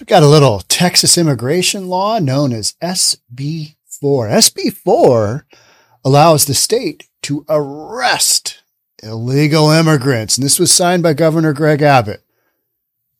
So 0.00 0.04
we 0.04 0.06
got 0.06 0.22
a 0.22 0.28
little 0.28 0.60
Texas 0.60 1.18
immigration 1.18 1.86
law 1.86 2.18
known 2.18 2.54
as 2.54 2.72
SB 2.80 3.74
4. 3.84 4.28
SB 4.28 4.72
4 4.72 5.46
allows 6.02 6.46
the 6.46 6.54
state 6.54 7.06
to 7.24 7.44
arrest 7.50 8.62
illegal 9.02 9.70
immigrants. 9.70 10.38
And 10.38 10.44
this 10.46 10.58
was 10.58 10.72
signed 10.72 11.02
by 11.02 11.12
Governor 11.12 11.52
Greg 11.52 11.82
Abbott. 11.82 12.24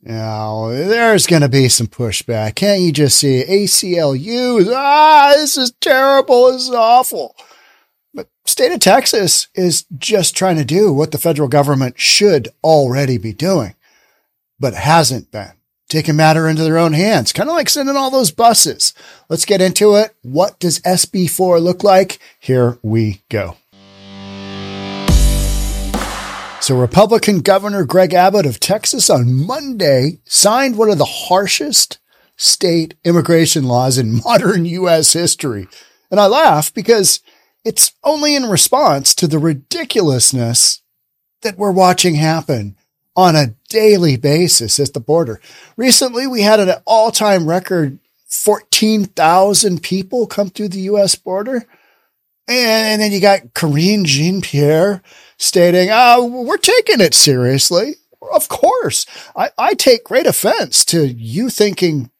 Now, 0.00 0.68
there's 0.68 1.26
going 1.26 1.42
to 1.42 1.50
be 1.50 1.68
some 1.68 1.86
pushback. 1.86 2.54
Can't 2.54 2.80
you 2.80 2.92
just 2.92 3.18
see 3.18 3.44
ACLU? 3.46 4.72
Ah, 4.74 5.34
this 5.36 5.58
is 5.58 5.72
terrible. 5.82 6.50
This 6.50 6.62
is 6.62 6.70
awful. 6.70 7.36
But 8.14 8.30
state 8.46 8.72
of 8.72 8.80
Texas 8.80 9.48
is 9.54 9.84
just 9.98 10.34
trying 10.34 10.56
to 10.56 10.64
do 10.64 10.94
what 10.94 11.12
the 11.12 11.18
federal 11.18 11.48
government 11.48 12.00
should 12.00 12.48
already 12.64 13.18
be 13.18 13.34
doing, 13.34 13.74
but 14.58 14.72
hasn't 14.72 15.30
been. 15.30 15.59
Taking 15.90 16.14
matter 16.14 16.48
into 16.48 16.62
their 16.62 16.78
own 16.78 16.92
hands, 16.92 17.32
kind 17.32 17.50
of 17.50 17.56
like 17.56 17.68
sending 17.68 17.96
all 17.96 18.12
those 18.12 18.30
buses. 18.30 18.94
Let's 19.28 19.44
get 19.44 19.60
into 19.60 19.96
it. 19.96 20.14
What 20.22 20.60
does 20.60 20.78
SB4 20.78 21.60
look 21.60 21.82
like? 21.82 22.20
Here 22.38 22.78
we 22.80 23.22
go. 23.28 23.56
So, 26.60 26.78
Republican 26.78 27.40
Governor 27.40 27.84
Greg 27.84 28.14
Abbott 28.14 28.46
of 28.46 28.60
Texas 28.60 29.10
on 29.10 29.44
Monday 29.44 30.20
signed 30.26 30.78
one 30.78 30.90
of 30.90 30.98
the 30.98 31.04
harshest 31.04 31.98
state 32.36 32.94
immigration 33.02 33.64
laws 33.64 33.98
in 33.98 34.20
modern 34.24 34.66
U.S. 34.66 35.12
history. 35.12 35.66
And 36.08 36.20
I 36.20 36.26
laugh 36.26 36.72
because 36.72 37.18
it's 37.64 37.94
only 38.04 38.36
in 38.36 38.44
response 38.44 39.12
to 39.16 39.26
the 39.26 39.40
ridiculousness 39.40 40.82
that 41.42 41.58
we're 41.58 41.72
watching 41.72 42.14
happen 42.14 42.76
on 43.16 43.36
a 43.36 43.54
daily 43.68 44.16
basis 44.16 44.78
at 44.78 44.92
the 44.92 45.00
border. 45.00 45.40
Recently, 45.76 46.26
we 46.26 46.42
had 46.42 46.60
an 46.60 46.74
all 46.86 47.10
time 47.10 47.48
record 47.48 47.98
14,000 48.28 49.82
people 49.82 50.26
come 50.26 50.50
through 50.50 50.68
the 50.68 50.80
U.S. 50.82 51.14
border. 51.16 51.66
And 52.48 53.00
then 53.00 53.12
you 53.12 53.20
got 53.20 53.54
Karine 53.54 54.04
Jean 54.04 54.40
Pierre 54.40 55.02
stating, 55.36 55.88
oh, 55.92 56.44
we're 56.44 56.56
taking 56.56 57.00
it 57.00 57.14
seriously. 57.14 57.96
Of 58.32 58.48
course. 58.48 59.06
I, 59.36 59.50
I 59.56 59.74
take 59.74 60.04
great 60.04 60.26
offense 60.26 60.84
to 60.86 61.06
you 61.06 61.48
thinking 61.48 62.10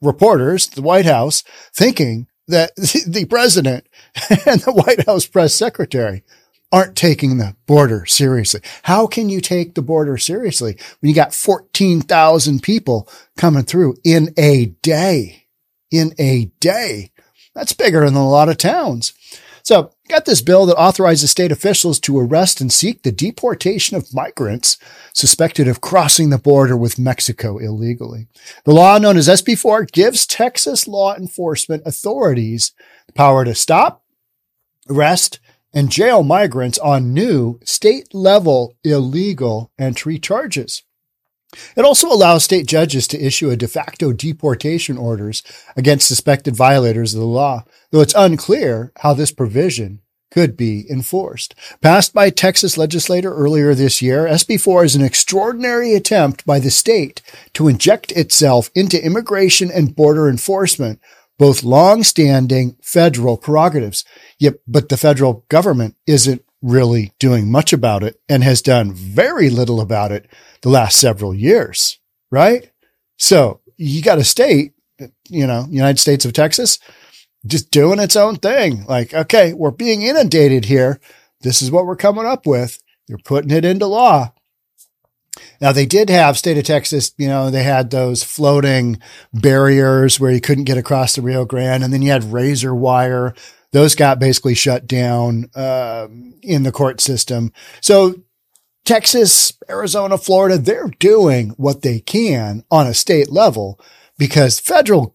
reporters, 0.00 0.68
the 0.68 0.82
White 0.82 1.06
House, 1.06 1.42
thinking 1.72 2.26
that 2.46 2.74
the 2.76 3.26
president 3.28 3.86
and 4.46 4.60
the 4.60 4.72
White 4.72 5.06
House 5.06 5.26
press 5.26 5.54
secretary 5.54 6.22
aren't 6.70 6.96
taking 6.96 7.38
the 7.38 7.56
border 7.66 8.04
seriously. 8.06 8.60
How 8.82 9.06
can 9.06 9.28
you 9.28 9.40
take 9.40 9.74
the 9.74 9.82
border 9.82 10.18
seriously 10.18 10.76
when 11.00 11.08
you 11.08 11.14
got 11.14 11.34
14,000 11.34 12.62
people 12.62 13.08
coming 13.36 13.64
through 13.64 13.96
in 14.04 14.34
a 14.36 14.66
day? 14.82 15.46
In 15.90 16.12
a 16.18 16.46
day. 16.60 17.12
That's 17.54 17.72
bigger 17.72 18.04
than 18.04 18.14
a 18.14 18.28
lot 18.28 18.48
of 18.48 18.58
towns. 18.58 19.14
So, 19.62 19.90
got 20.08 20.24
this 20.24 20.40
bill 20.40 20.64
that 20.64 20.76
authorizes 20.76 21.30
state 21.30 21.52
officials 21.52 22.00
to 22.00 22.18
arrest 22.18 22.60
and 22.60 22.72
seek 22.72 23.02
the 23.02 23.12
deportation 23.12 23.98
of 23.98 24.14
migrants 24.14 24.78
suspected 25.12 25.68
of 25.68 25.82
crossing 25.82 26.30
the 26.30 26.38
border 26.38 26.74
with 26.74 26.98
Mexico 26.98 27.58
illegally. 27.58 28.28
The 28.64 28.72
law 28.72 28.96
known 28.96 29.18
as 29.18 29.28
SB4 29.28 29.92
gives 29.92 30.26
Texas 30.26 30.88
law 30.88 31.14
enforcement 31.14 31.82
authorities 31.84 32.72
the 33.08 33.12
power 33.12 33.44
to 33.44 33.54
stop, 33.54 34.04
arrest, 34.88 35.38
and 35.72 35.90
jail 35.90 36.22
migrants 36.22 36.78
on 36.78 37.12
new 37.14 37.60
state 37.64 38.14
level 38.14 38.76
illegal 38.84 39.70
entry 39.78 40.18
charges. 40.18 40.82
It 41.76 41.84
also 41.84 42.08
allows 42.08 42.44
state 42.44 42.66
judges 42.66 43.08
to 43.08 43.24
issue 43.24 43.50
a 43.50 43.56
de 43.56 43.68
facto 43.68 44.12
deportation 44.12 44.98
orders 44.98 45.42
against 45.76 46.06
suspected 46.06 46.54
violators 46.54 47.14
of 47.14 47.20
the 47.20 47.26
law, 47.26 47.64
though 47.90 48.02
it's 48.02 48.14
unclear 48.14 48.92
how 48.98 49.14
this 49.14 49.32
provision 49.32 50.00
could 50.30 50.56
be 50.58 50.84
enforced. 50.90 51.54
Passed 51.80 52.12
by 52.12 52.28
Texas 52.28 52.76
legislator 52.76 53.34
earlier 53.34 53.74
this 53.74 54.02
year, 54.02 54.26
SB4 54.26 54.84
is 54.84 54.94
an 54.94 55.02
extraordinary 55.02 55.94
attempt 55.94 56.44
by 56.44 56.58
the 56.58 56.70
state 56.70 57.22
to 57.54 57.68
inject 57.68 58.12
itself 58.12 58.70
into 58.74 59.02
immigration 59.02 59.70
and 59.70 59.96
border 59.96 60.28
enforcement, 60.28 61.00
both 61.38 61.62
long-standing 61.62 62.76
federal 62.82 63.36
prerogatives. 63.36 64.04
Yet, 64.38 64.56
but 64.66 64.88
the 64.88 64.96
federal 64.96 65.44
government 65.48 65.96
isn't 66.06 66.44
really 66.60 67.12
doing 67.18 67.50
much 67.50 67.72
about 67.72 68.02
it 68.02 68.20
and 68.28 68.42
has 68.42 68.60
done 68.60 68.92
very 68.92 69.48
little 69.48 69.80
about 69.80 70.10
it 70.10 70.28
the 70.62 70.68
last 70.68 70.98
several 70.98 71.32
years, 71.32 71.98
right? 72.30 72.70
So 73.16 73.60
you 73.76 74.02
got 74.02 74.18
a 74.18 74.24
state, 74.24 74.72
you 75.28 75.46
know, 75.46 75.66
United 75.70 76.00
States 76.00 76.24
of 76.24 76.32
Texas, 76.32 76.80
just 77.46 77.70
doing 77.70 78.00
its 78.00 78.16
own 78.16 78.36
thing. 78.36 78.84
Like, 78.86 79.14
okay, 79.14 79.52
we're 79.52 79.70
being 79.70 80.02
inundated 80.02 80.64
here. 80.64 81.00
This 81.42 81.62
is 81.62 81.70
what 81.70 81.86
we're 81.86 81.94
coming 81.94 82.26
up 82.26 82.46
with. 82.46 82.82
They're 83.06 83.18
putting 83.24 83.52
it 83.52 83.64
into 83.64 83.86
law. 83.86 84.32
Now 85.60 85.72
they 85.72 85.86
did 85.86 86.10
have 86.10 86.38
state 86.38 86.58
of 86.58 86.64
Texas, 86.64 87.12
you 87.18 87.28
know, 87.28 87.50
they 87.50 87.62
had 87.62 87.90
those 87.90 88.22
floating 88.22 89.00
barriers 89.32 90.18
where 90.18 90.30
you 90.30 90.40
couldn't 90.40 90.64
get 90.64 90.78
across 90.78 91.14
the 91.14 91.22
Rio 91.22 91.44
Grande 91.44 91.84
and 91.84 91.92
then 91.92 92.02
you 92.02 92.10
had 92.10 92.32
razor 92.32 92.74
wire 92.74 93.34
those 93.72 93.94
got 93.94 94.18
basically 94.18 94.54
shut 94.54 94.86
down 94.86 95.50
uh, 95.54 96.08
in 96.42 96.62
the 96.62 96.72
court 96.72 97.00
system. 97.00 97.52
So 97.80 98.14
Texas, 98.84 99.52
Arizona, 99.68 100.16
Florida, 100.16 100.56
they're 100.56 100.90
doing 100.98 101.50
what 101.50 101.82
they 101.82 102.00
can 102.00 102.64
on 102.70 102.86
a 102.86 102.94
state 102.94 103.30
level 103.30 103.78
because 104.16 104.58
federal 104.60 105.14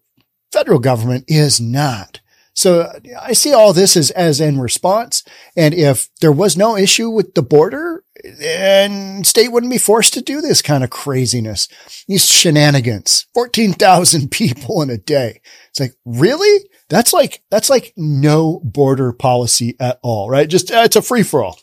federal 0.51 0.79
government 0.79 1.25
is 1.27 1.59
not. 1.59 2.19
So 2.53 2.91
I 3.19 3.33
see 3.33 3.51
all 3.51 3.73
this 3.73 3.97
as, 3.97 4.11
as 4.11 4.39
in 4.39 4.59
response. 4.59 5.23
And 5.57 5.73
if 5.73 6.09
there 6.21 6.31
was 6.31 6.55
no 6.55 6.77
issue 6.77 7.09
with 7.09 7.33
the 7.33 7.41
border, 7.41 8.03
then 8.23 9.23
state 9.23 9.51
wouldn't 9.51 9.71
be 9.71 9.79
forced 9.79 10.13
to 10.13 10.21
do 10.21 10.39
this 10.39 10.61
kind 10.61 10.83
of 10.83 10.91
craziness. 10.91 11.67
These 12.07 12.29
shenanigans, 12.29 13.25
14,000 13.33 14.29
people 14.31 14.81
in 14.81 14.89
a 14.89 14.97
day. 14.97 15.41
It's 15.69 15.79
like, 15.79 15.95
really? 16.05 16.69
That's 16.89 17.11
like, 17.11 17.41
that's 17.49 17.69
like 17.69 17.93
no 17.97 18.61
border 18.63 19.11
policy 19.13 19.75
at 19.79 19.99
all, 20.03 20.29
right? 20.29 20.47
Just, 20.47 20.71
uh, 20.71 20.81
it's 20.85 20.95
a 20.95 21.01
free 21.01 21.23
for 21.23 21.43
all. 21.43 21.59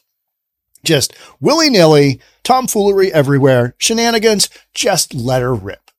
Just 0.83 1.15
willy 1.41 1.71
nilly, 1.71 2.21
tomfoolery 2.43 3.12
everywhere, 3.12 3.75
shenanigans, 3.78 4.49
just 4.75 5.15
let 5.15 5.43
her 5.43 5.55
rip. 5.55 5.91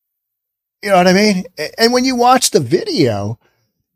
You 0.82 0.90
know 0.90 0.98
what 0.98 1.08
I 1.08 1.14
mean? 1.14 1.46
And 1.78 1.94
when 1.94 2.04
you 2.04 2.16
watch 2.16 2.50
the 2.50 2.60
video, 2.60 3.40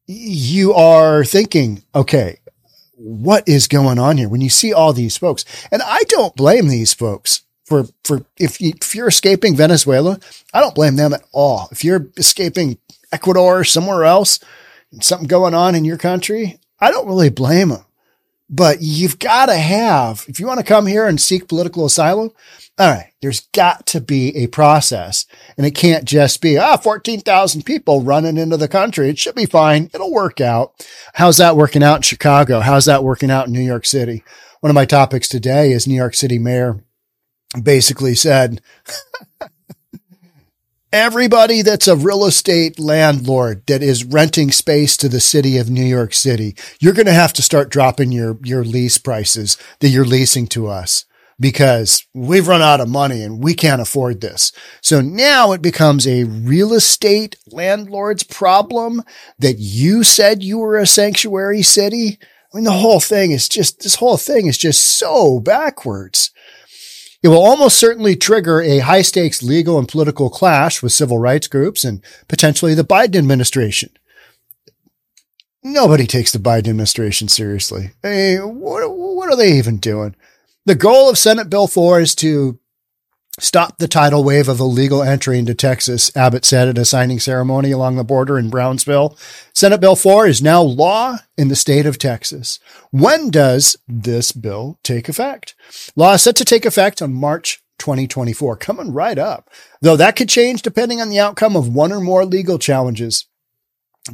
you 0.08 0.74
are 0.74 1.24
thinking, 1.24 1.84
okay, 1.94 2.40
what 2.94 3.48
is 3.48 3.68
going 3.68 4.00
on 4.00 4.18
here? 4.18 4.30
When 4.30 4.42
you 4.42 4.50
see 4.50 4.74
all 4.74 4.94
these 4.94 5.18
folks, 5.18 5.46
and 5.72 5.82
I 5.84 6.04
don't 6.08 6.36
blame 6.36 6.68
these 6.68 6.94
folks 6.94 7.42
for, 7.66 7.86
for, 8.04 8.26
if, 8.38 8.62
you, 8.62 8.74
if 8.82 8.96
you're 8.96 9.08
escaping 9.08 9.56
Venezuela, 9.56 10.20
I 10.54 10.60
don't 10.62 10.76
blame 10.76 10.96
them 10.96 11.14
at 11.14 11.26
all. 11.34 11.68
If 11.72 11.84
you're 11.84 12.08
escaping 12.18 12.78
Ecuador 13.12 13.60
or 13.60 13.64
somewhere 13.64 14.04
else, 14.06 14.40
something 15.02 15.28
going 15.28 15.54
on 15.54 15.76
in 15.76 15.86
your 15.86 15.98
country, 15.98 16.60
I 16.80 16.92
don't 16.92 17.08
really 17.08 17.30
blame 17.30 17.70
them. 17.70 17.86
But 18.50 18.78
you've 18.82 19.18
got 19.18 19.48
to 19.48 19.56
have, 19.56 20.26
if 20.28 20.40
you 20.40 20.46
want 20.46 20.60
to 20.60 20.66
come 20.66 20.86
here 20.86 21.08
and 21.08 21.20
seek 21.20 21.48
political 21.48 21.86
asylum, 21.86 22.30
all 22.78 22.92
right, 22.92 23.12
there's 23.22 23.42
got 23.54 23.88
to 23.88 24.02
be 24.02 24.36
a 24.36 24.48
process. 24.48 25.26
And 25.58 25.66
it 25.66 25.72
can't 25.72 26.06
just 26.06 26.42
be, 26.42 26.58
ah, 26.58 26.78
14,000 26.78 27.64
people 27.66 28.02
running 28.02 28.38
into 28.38 28.58
the 28.58 28.68
country. 28.68 29.10
It 29.10 29.18
should 29.18 29.36
be 29.36 29.46
fine. 29.46 29.90
It'll 29.94 30.14
work 30.14 30.42
out. 30.42 30.88
How's 31.16 31.38
that 31.38 31.58
working 31.58 31.82
out 31.84 31.98
in 31.98 32.02
Chicago? 32.04 32.60
How's 32.60 32.86
that 32.86 33.04
working 33.04 33.32
out 33.32 33.48
in 33.48 33.54
New 33.54 33.62
York 33.62 33.86
City? 33.86 34.24
One 34.60 34.70
of 34.70 34.76
my 34.76 34.86
topics 34.86 35.28
today 35.28 35.72
is 35.72 35.88
New 35.88 35.96
York 35.96 36.14
City 36.14 36.38
mayor 36.38 36.84
basically 37.62 38.16
said, 38.16 38.62
everybody 40.96 41.62
that's 41.62 41.90
a 41.90 41.96
real 41.96 42.24
estate 42.24 42.80
landlord 42.80 43.66
that 43.68 43.84
is 43.84 44.06
renting 44.06 44.50
space 44.50 44.96
to 44.96 45.10
the 45.10 45.20
city 45.20 45.58
of 45.58 45.70
New 45.70 45.84
York 45.84 46.14
City, 46.14 46.56
you're 46.80 46.94
going 46.94 47.06
to 47.06 47.12
have 47.12 47.34
to 47.34 47.42
start 47.42 47.70
dropping 47.70 48.14
your, 48.14 48.38
your 48.44 48.64
lease 48.64 48.98
prices 48.98 49.58
that 49.82 49.90
you're 49.90 50.06
leasing 50.06 50.48
to 50.48 50.68
us 50.68 51.04
because 51.38 52.06
we've 52.14 52.48
run 52.48 52.62
out 52.62 52.80
of 52.80 52.88
money 52.88 53.22
and 53.22 53.44
we 53.44 53.54
can't 53.54 53.82
afford 53.82 54.22
this. 54.22 54.54
So 54.80 55.02
now 55.02 55.52
it 55.52 55.62
becomes 55.62 56.08
a 56.08 56.24
real 56.24 56.74
estate 56.74 57.36
landlord's 57.48 58.24
problem 58.24 59.04
that 59.38 59.58
you 59.60 60.02
said 60.02 60.44
you 60.44 60.60
were 60.60 60.78
a 60.78 60.88
sanctuary 60.88 61.62
city. 61.62 62.20
I 62.54 62.58
mean, 62.58 62.64
the 62.64 62.72
whole 62.72 63.02
thing 63.02 63.32
is 63.32 63.50
just, 63.50 63.84
this 63.84 63.96
whole 63.96 64.16
thing 64.16 64.48
is 64.48 64.58
just 64.58 64.82
so 64.82 65.42
backwards. 65.42 66.32
It 67.26 67.30
will 67.30 67.44
almost 67.44 67.80
certainly 67.80 68.16
trigger 68.16 68.62
a 68.62 68.78
high 68.78 69.02
stakes 69.02 69.42
legal 69.42 69.80
and 69.80 69.88
political 69.88 70.30
clash 70.30 70.84
with 70.84 70.92
civil 70.92 71.18
rights 71.18 71.48
groups 71.48 71.84
and 71.84 72.04
potentially 72.28 72.76
the 72.76 72.84
Biden 72.84 73.16
administration. 73.16 73.90
Nobody 75.64 76.06
takes 76.06 76.32
the 76.32 76.38
Biden 76.38 76.68
administration 76.68 77.28
seriously. 77.28 77.94
Hey, 78.04 78.38
what, 78.38 78.96
what 78.96 79.34
are 79.34 79.36
they 79.36 79.54
even 79.54 79.78
doing? 79.78 80.16
The 80.68 80.76
goal 80.76 81.10
of 81.10 81.18
Senate 81.18 81.50
Bill 81.50 81.66
4 81.66 82.00
is 82.00 82.14
to 82.14 82.60
stop 83.40 83.78
the 83.78 83.88
tidal 83.88 84.24
wave 84.24 84.48
of 84.48 84.60
illegal 84.60 85.04
entry 85.04 85.38
into 85.38 85.54
Texas, 85.54 86.16
Abbott 86.16 86.46
said 86.46 86.68
at 86.68 86.78
a 86.78 86.86
signing 86.86 87.20
ceremony 87.20 87.72
along 87.72 87.96
the 87.96 88.04
border 88.04 88.38
in 88.38 88.50
Brownsville. 88.50 89.18
Senate 89.54 89.82
Bill 89.82 89.96
4 89.96 90.28
is 90.28 90.42
now 90.42 90.62
law 90.62 91.18
in 91.38 91.50
the 91.50 91.56
state 91.56 91.86
of 91.86 91.98
Texas. 91.98 92.60
When 92.92 93.30
does 93.30 93.76
this 93.88 94.32
bill 94.32 94.80
take 94.84 95.10
effect? 95.10 95.56
Law 95.96 96.14
is 96.14 96.24
set 96.24 96.36
to 96.38 96.46
take 96.46 96.66
effect 96.66 97.02
on 97.02 97.14
March 97.14 97.62
2024, 97.80 98.56
coming 98.58 98.94
right 98.94 99.18
up. 99.18 99.50
Though 99.82 99.98
that 99.98 100.16
could 100.16 100.30
change 100.30 100.62
depending 100.62 101.02
on 101.02 101.10
the 101.10 101.20
outcome 101.20 101.56
of 101.56 101.74
one 101.74 101.92
or 101.92 102.00
more 102.00 102.26
legal 102.26 102.58
challenges. 102.58 103.26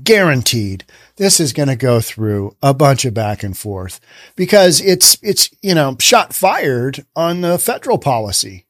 Guaranteed, 0.04 0.86
this 1.18 1.42
is 1.42 1.52
going 1.52 1.68
to 1.68 1.76
go 1.76 2.00
through 2.00 2.56
a 2.64 2.74
bunch 2.74 3.04
of 3.04 3.14
back 3.14 3.44
and 3.44 3.58
forth 3.58 4.00
because 4.38 4.80
it's, 4.80 5.18
it's, 5.22 5.50
you 5.62 5.76
know, 5.76 5.98
shot 6.00 6.34
fired 6.34 7.06
on 7.14 7.42
the 7.42 7.60
federal 7.60 7.98
policy 7.98 8.66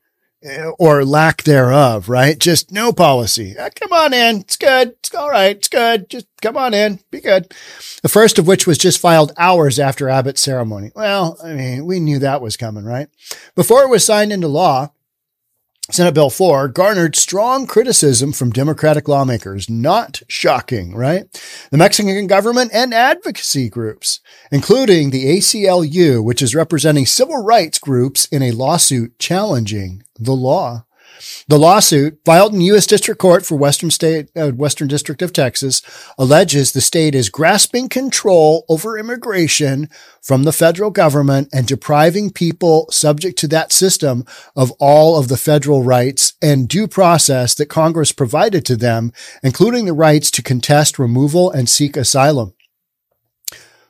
or 0.80 1.06
lack 1.06 1.44
thereof, 1.44 2.10
right? 2.10 2.38
Just 2.40 2.72
no 2.72 2.92
policy. 2.92 3.58
Uh, 3.58 3.70
come 3.76 3.94
on 3.94 4.14
in. 4.14 4.38
It's 4.38 4.58
good. 4.58 4.90
It's 5.00 5.14
all 5.14 5.30
right. 5.30 5.56
It's 5.56 5.68
good. 5.68 6.10
Just 6.10 6.28
come 6.42 6.58
on 6.58 6.74
in. 6.74 7.00
Be 7.12 7.22
good. 7.22 7.54
The 8.02 8.10
first 8.10 8.40
of 8.40 8.48
which 8.48 8.66
was 8.66 8.78
just 8.78 9.00
filed 9.00 9.34
hours 9.38 9.80
after 9.80 10.10
Abbott's 10.10 10.42
ceremony. 10.42 10.92
Well, 10.96 11.38
I 11.44 11.54
mean, 11.54 11.86
we 11.86 12.00
knew 12.00 12.20
that 12.20 12.42
was 12.42 12.58
coming, 12.58 12.86
right? 12.86 13.08
Before 13.56 13.84
it 13.84 13.90
was 13.90 14.04
signed 14.04 14.34
into 14.34 14.48
law, 14.48 14.92
Senate 15.92 16.14
Bill 16.14 16.30
4 16.30 16.70
garnered 16.70 17.18
strong 17.18 17.68
criticism 17.68 18.32
from 18.32 18.52
Democratic 18.52 19.10
lawmakers. 19.10 19.70
Not 19.70 20.22
shocking, 20.30 20.96
right? 20.96 21.26
The 21.70 21.78
Mexican 21.78 22.28
government 22.28 22.72
and 22.74 22.94
advocacy 22.94 23.70
groups, 23.70 24.22
including 24.54 25.10
the 25.10 25.26
ACLU, 25.26 26.24
which 26.24 26.42
is 26.42 26.56
representing 26.56 27.06
civil 27.06 27.44
rights 27.44 27.78
groups 27.78 28.26
in 28.28 28.42
a 28.42 28.52
lawsuit 28.52 29.20
challenging 29.20 30.04
the 30.18 30.32
law. 30.32 30.86
The 31.47 31.59
lawsuit 31.59 32.19
filed 32.25 32.53
in 32.53 32.62
U.S. 32.62 32.85
District 32.85 33.19
Court 33.19 33.45
for 33.45 33.56
Western 33.56 33.91
State, 33.91 34.29
uh, 34.35 34.51
Western 34.51 34.88
District 34.88 35.21
of 35.21 35.33
Texas 35.33 35.81
alleges 36.18 36.71
the 36.71 36.81
state 36.81 37.15
is 37.15 37.29
grasping 37.29 37.89
control 37.89 38.65
over 38.69 38.97
immigration 38.97 39.89
from 40.21 40.44
the 40.44 40.53
federal 40.53 40.91
government 40.91 41.50
and 41.53 41.68
depriving 41.68 42.29
people 42.31 42.88
subject 42.91 43.38
to 43.39 43.47
that 43.47 43.71
system 43.71 44.25
of 44.56 44.71
all 44.79 45.18
of 45.18 45.27
the 45.27 45.38
federal 45.38 45.83
rights 45.83 46.33
and 46.41 46.68
due 46.68 46.88
process 46.88 47.53
that 47.56 47.68
Congress 47.68 48.12
provided 48.12 48.65
to 48.65 48.75
them, 48.75 49.12
including 49.44 49.85
the 49.85 49.94
rights 49.94 50.31
to 50.31 50.44
contest 50.44 51.00
removal 51.00 51.51
and 51.51 51.69
seek 51.69 51.97
asylum. 51.97 52.53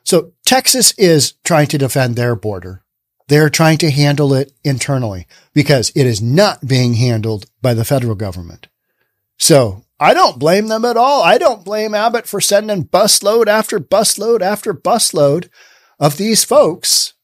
So 0.04 0.32
Texas 0.44 0.92
is 0.98 1.34
trying 1.44 1.68
to 1.68 1.78
defend 1.78 2.16
their 2.16 2.34
border. 2.34 2.81
They're 3.32 3.48
trying 3.48 3.78
to 3.78 3.90
handle 3.90 4.34
it 4.34 4.52
internally 4.62 5.26
because 5.54 5.90
it 5.94 6.04
is 6.04 6.20
not 6.20 6.68
being 6.68 6.92
handled 6.92 7.46
by 7.62 7.72
the 7.72 7.82
federal 7.82 8.14
government. 8.14 8.68
So 9.38 9.86
I 9.98 10.12
don't 10.12 10.38
blame 10.38 10.68
them 10.68 10.84
at 10.84 10.98
all. 10.98 11.22
I 11.22 11.38
don't 11.38 11.64
blame 11.64 11.94
Abbott 11.94 12.26
for 12.26 12.42
sending 12.42 12.84
busload 12.84 13.46
after 13.46 13.80
busload 13.80 14.42
after 14.42 14.74
busload 14.74 15.48
of 15.98 16.18
these 16.18 16.44
folks 16.44 17.14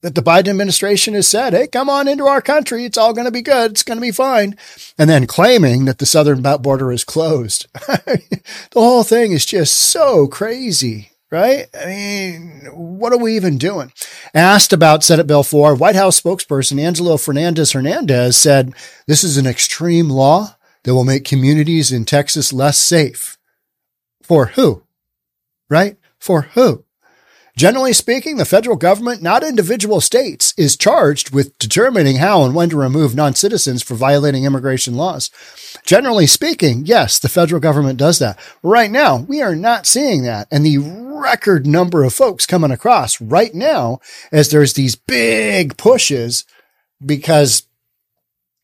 that 0.00 0.14
the 0.14 0.22
Biden 0.22 0.48
administration 0.48 1.12
has 1.12 1.28
said, 1.28 1.52
Hey, 1.52 1.66
come 1.66 1.90
on 1.90 2.08
into 2.08 2.24
our 2.24 2.40
country. 2.40 2.86
It's 2.86 2.96
all 2.96 3.12
going 3.12 3.26
to 3.26 3.30
be 3.30 3.42
good. 3.42 3.72
It's 3.72 3.82
going 3.82 3.98
to 3.98 4.00
be 4.00 4.10
fine. 4.10 4.56
And 4.96 5.10
then 5.10 5.26
claiming 5.26 5.84
that 5.84 5.98
the 5.98 6.06
southern 6.06 6.40
border 6.62 6.90
is 6.92 7.04
closed. 7.04 7.66
the 7.74 8.40
whole 8.72 9.04
thing 9.04 9.32
is 9.32 9.44
just 9.44 9.74
so 9.74 10.26
crazy 10.28 11.07
right? 11.30 11.66
I 11.78 11.86
mean, 11.86 12.68
what 12.72 13.12
are 13.12 13.18
we 13.18 13.36
even 13.36 13.58
doing? 13.58 13.92
Asked 14.34 14.72
about 14.72 15.04
Senate 15.04 15.26
Bill 15.26 15.42
4, 15.42 15.74
White 15.74 15.94
House 15.94 16.20
spokesperson 16.20 16.80
Angelo 16.80 17.16
Fernandez 17.16 17.72
Hernandez 17.72 18.36
said 18.36 18.72
this 19.06 19.24
is 19.24 19.36
an 19.36 19.46
extreme 19.46 20.08
law 20.08 20.56
that 20.84 20.94
will 20.94 21.04
make 21.04 21.24
communities 21.24 21.92
in 21.92 22.04
Texas 22.04 22.52
less 22.52 22.78
safe. 22.78 23.36
For 24.22 24.46
who? 24.46 24.84
Right? 25.68 25.96
For 26.18 26.42
who? 26.54 26.84
Generally 27.58 27.94
speaking, 27.94 28.36
the 28.36 28.44
federal 28.44 28.76
government, 28.76 29.20
not 29.20 29.42
individual 29.42 30.00
states, 30.00 30.54
is 30.56 30.76
charged 30.76 31.34
with 31.34 31.58
determining 31.58 32.18
how 32.18 32.44
and 32.44 32.54
when 32.54 32.70
to 32.70 32.76
remove 32.76 33.16
non-citizens 33.16 33.82
for 33.82 33.96
violating 33.96 34.44
immigration 34.44 34.94
laws. 34.94 35.28
Generally 35.84 36.28
speaking, 36.28 36.86
yes, 36.86 37.18
the 37.18 37.28
federal 37.28 37.60
government 37.60 37.98
does 37.98 38.20
that. 38.20 38.38
Right 38.62 38.92
now, 38.92 39.16
we 39.16 39.42
are 39.42 39.56
not 39.56 39.86
seeing 39.86 40.22
that. 40.22 40.46
And 40.52 40.64
the 40.64 40.78
record 40.78 41.66
number 41.66 42.04
of 42.04 42.14
folks 42.14 42.46
coming 42.46 42.70
across 42.70 43.20
right 43.20 43.52
now 43.52 43.98
as 44.30 44.50
there's 44.50 44.74
these 44.74 44.94
big 44.94 45.76
pushes 45.76 46.44
because 47.04 47.64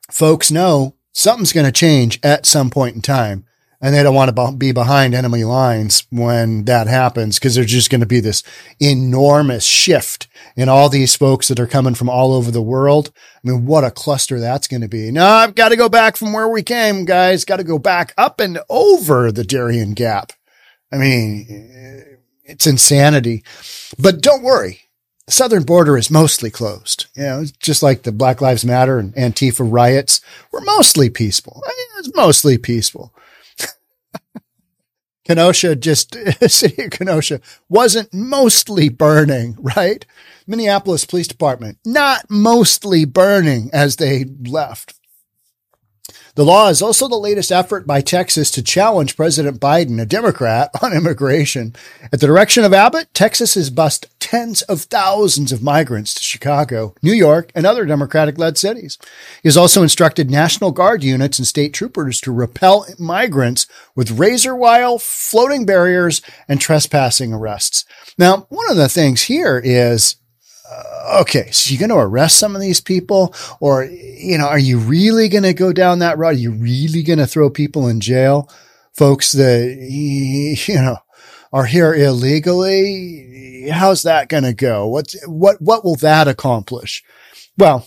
folks 0.08 0.52
know 0.52 0.94
something's 1.10 1.52
going 1.52 1.66
to 1.66 1.72
change 1.72 2.20
at 2.22 2.46
some 2.46 2.70
point 2.70 2.94
in 2.94 3.02
time 3.02 3.44
and 3.84 3.94
they 3.94 4.02
don't 4.02 4.14
want 4.14 4.34
to 4.34 4.52
be 4.52 4.72
behind 4.72 5.12
enemy 5.12 5.44
lines 5.44 6.06
when 6.08 6.64
that 6.64 6.86
happens 6.86 7.38
because 7.38 7.54
there's 7.54 7.70
just 7.70 7.90
going 7.90 8.00
to 8.00 8.06
be 8.06 8.18
this 8.18 8.42
enormous 8.80 9.66
shift 9.66 10.26
in 10.56 10.70
all 10.70 10.88
these 10.88 11.14
folks 11.14 11.48
that 11.48 11.60
are 11.60 11.66
coming 11.66 11.94
from 11.94 12.08
all 12.08 12.32
over 12.32 12.50
the 12.50 12.62
world. 12.62 13.12
I 13.14 13.50
mean, 13.50 13.66
what 13.66 13.84
a 13.84 13.90
cluster 13.90 14.40
that's 14.40 14.68
going 14.68 14.80
to 14.80 14.88
be. 14.88 15.10
No, 15.10 15.26
I've 15.26 15.54
got 15.54 15.68
to 15.68 15.76
go 15.76 15.90
back 15.90 16.16
from 16.16 16.32
where 16.32 16.48
we 16.48 16.62
came, 16.62 17.04
guys. 17.04 17.44
Got 17.44 17.58
to 17.58 17.62
go 17.62 17.78
back 17.78 18.14
up 18.16 18.40
and 18.40 18.58
over 18.70 19.30
the 19.30 19.44
Darien 19.44 19.92
Gap. 19.92 20.32
I 20.90 20.96
mean, 20.96 22.16
it's 22.42 22.66
insanity. 22.66 23.44
But 23.98 24.22
don't 24.22 24.42
worry. 24.42 24.80
The 25.26 25.32
southern 25.32 25.64
border 25.64 25.98
is 25.98 26.10
mostly 26.10 26.50
closed. 26.50 27.04
You 27.14 27.22
know, 27.24 27.44
just 27.60 27.82
like 27.82 28.04
the 28.04 28.12
Black 28.12 28.40
Lives 28.40 28.64
Matter 28.64 28.98
and 28.98 29.14
Antifa 29.14 29.70
riots 29.70 30.22
were 30.52 30.62
mostly 30.62 31.10
peaceful. 31.10 31.62
I 31.66 31.68
mean, 31.68 31.98
it's 31.98 32.16
mostly 32.16 32.56
peaceful. 32.56 33.13
Kenosha 35.24 35.74
just, 35.74 36.16
city 36.48 36.84
of 36.84 36.90
Kenosha 36.90 37.40
wasn't 37.68 38.12
mostly 38.12 38.88
burning, 38.88 39.56
right? 39.60 40.04
Minneapolis 40.46 41.04
Police 41.06 41.28
Department, 41.28 41.78
not 41.84 42.26
mostly 42.28 43.04
burning 43.04 43.70
as 43.72 43.96
they 43.96 44.24
left. 44.24 44.94
The 46.36 46.44
law 46.44 46.68
is 46.68 46.82
also 46.82 47.06
the 47.06 47.14
latest 47.14 47.52
effort 47.52 47.86
by 47.86 48.00
Texas 48.00 48.50
to 48.52 48.62
challenge 48.62 49.16
President 49.16 49.60
Biden, 49.60 50.02
a 50.02 50.06
Democrat, 50.06 50.68
on 50.82 50.92
immigration. 50.92 51.76
At 52.12 52.20
the 52.20 52.26
direction 52.26 52.64
of 52.64 52.72
Abbott, 52.72 53.14
Texas 53.14 53.54
has 53.54 53.70
bused 53.70 54.08
tens 54.18 54.62
of 54.62 54.82
thousands 54.82 55.52
of 55.52 55.62
migrants 55.62 56.12
to 56.14 56.24
Chicago, 56.24 56.92
New 57.02 57.12
York, 57.12 57.52
and 57.54 57.64
other 57.64 57.86
Democratic 57.86 58.36
led 58.36 58.58
cities. 58.58 58.98
He 59.44 59.48
has 59.48 59.56
also 59.56 59.82
instructed 59.82 60.28
National 60.28 60.72
Guard 60.72 61.04
units 61.04 61.38
and 61.38 61.46
state 61.46 61.72
troopers 61.72 62.20
to 62.22 62.32
repel 62.32 62.84
migrants 62.98 63.68
with 63.94 64.18
razor 64.18 64.56
wire, 64.56 64.98
floating 64.98 65.64
barriers, 65.64 66.20
and 66.48 66.60
trespassing 66.60 67.32
arrests. 67.32 67.84
Now, 68.18 68.46
one 68.48 68.68
of 68.68 68.76
the 68.76 68.88
things 68.88 69.22
here 69.22 69.62
is 69.64 70.16
okay, 71.20 71.50
so 71.50 71.70
you're 71.70 71.78
going 71.78 71.90
to 71.90 71.96
arrest 71.96 72.38
some 72.38 72.54
of 72.54 72.60
these 72.60 72.80
people 72.80 73.34
or, 73.60 73.84
you 73.84 74.38
know, 74.38 74.46
are 74.46 74.58
you 74.58 74.78
really 74.78 75.28
going 75.28 75.44
to 75.44 75.54
go 75.54 75.72
down 75.72 75.98
that 75.98 76.18
road? 76.18 76.28
Are 76.28 76.32
you 76.32 76.52
really 76.52 77.02
going 77.02 77.18
to 77.18 77.26
throw 77.26 77.50
people 77.50 77.88
in 77.88 78.00
jail? 78.00 78.50
Folks 78.92 79.32
that, 79.32 79.76
you 80.68 80.74
know, 80.74 80.98
are 81.52 81.66
here 81.66 81.94
illegally. 81.94 83.68
How's 83.70 84.02
that 84.02 84.28
going 84.28 84.44
to 84.44 84.54
go? 84.54 84.86
What's, 84.88 85.16
what, 85.26 85.60
what 85.60 85.84
will 85.84 85.96
that 85.96 86.28
accomplish? 86.28 87.02
Well, 87.56 87.86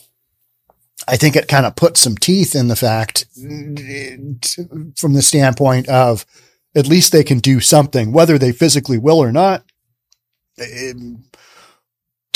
I 1.08 1.18
think 1.18 1.36
it 1.36 1.48
kind 1.48 1.66
of 1.66 1.76
puts 1.76 2.00
some 2.00 2.18
teeth 2.18 2.56
in 2.56 2.68
the 2.68 2.76
fact 2.76 3.26
from 3.36 5.14
the 5.14 5.22
standpoint 5.22 5.88
of 5.90 6.26
at 6.76 6.88
least 6.88 7.12
they 7.12 7.24
can 7.24 7.40
do 7.40 7.60
something, 7.60 8.12
whether 8.12 8.38
they 8.38 8.52
physically 8.52 8.98
will 8.98 9.22
or 9.22 9.32
not. 9.32 9.64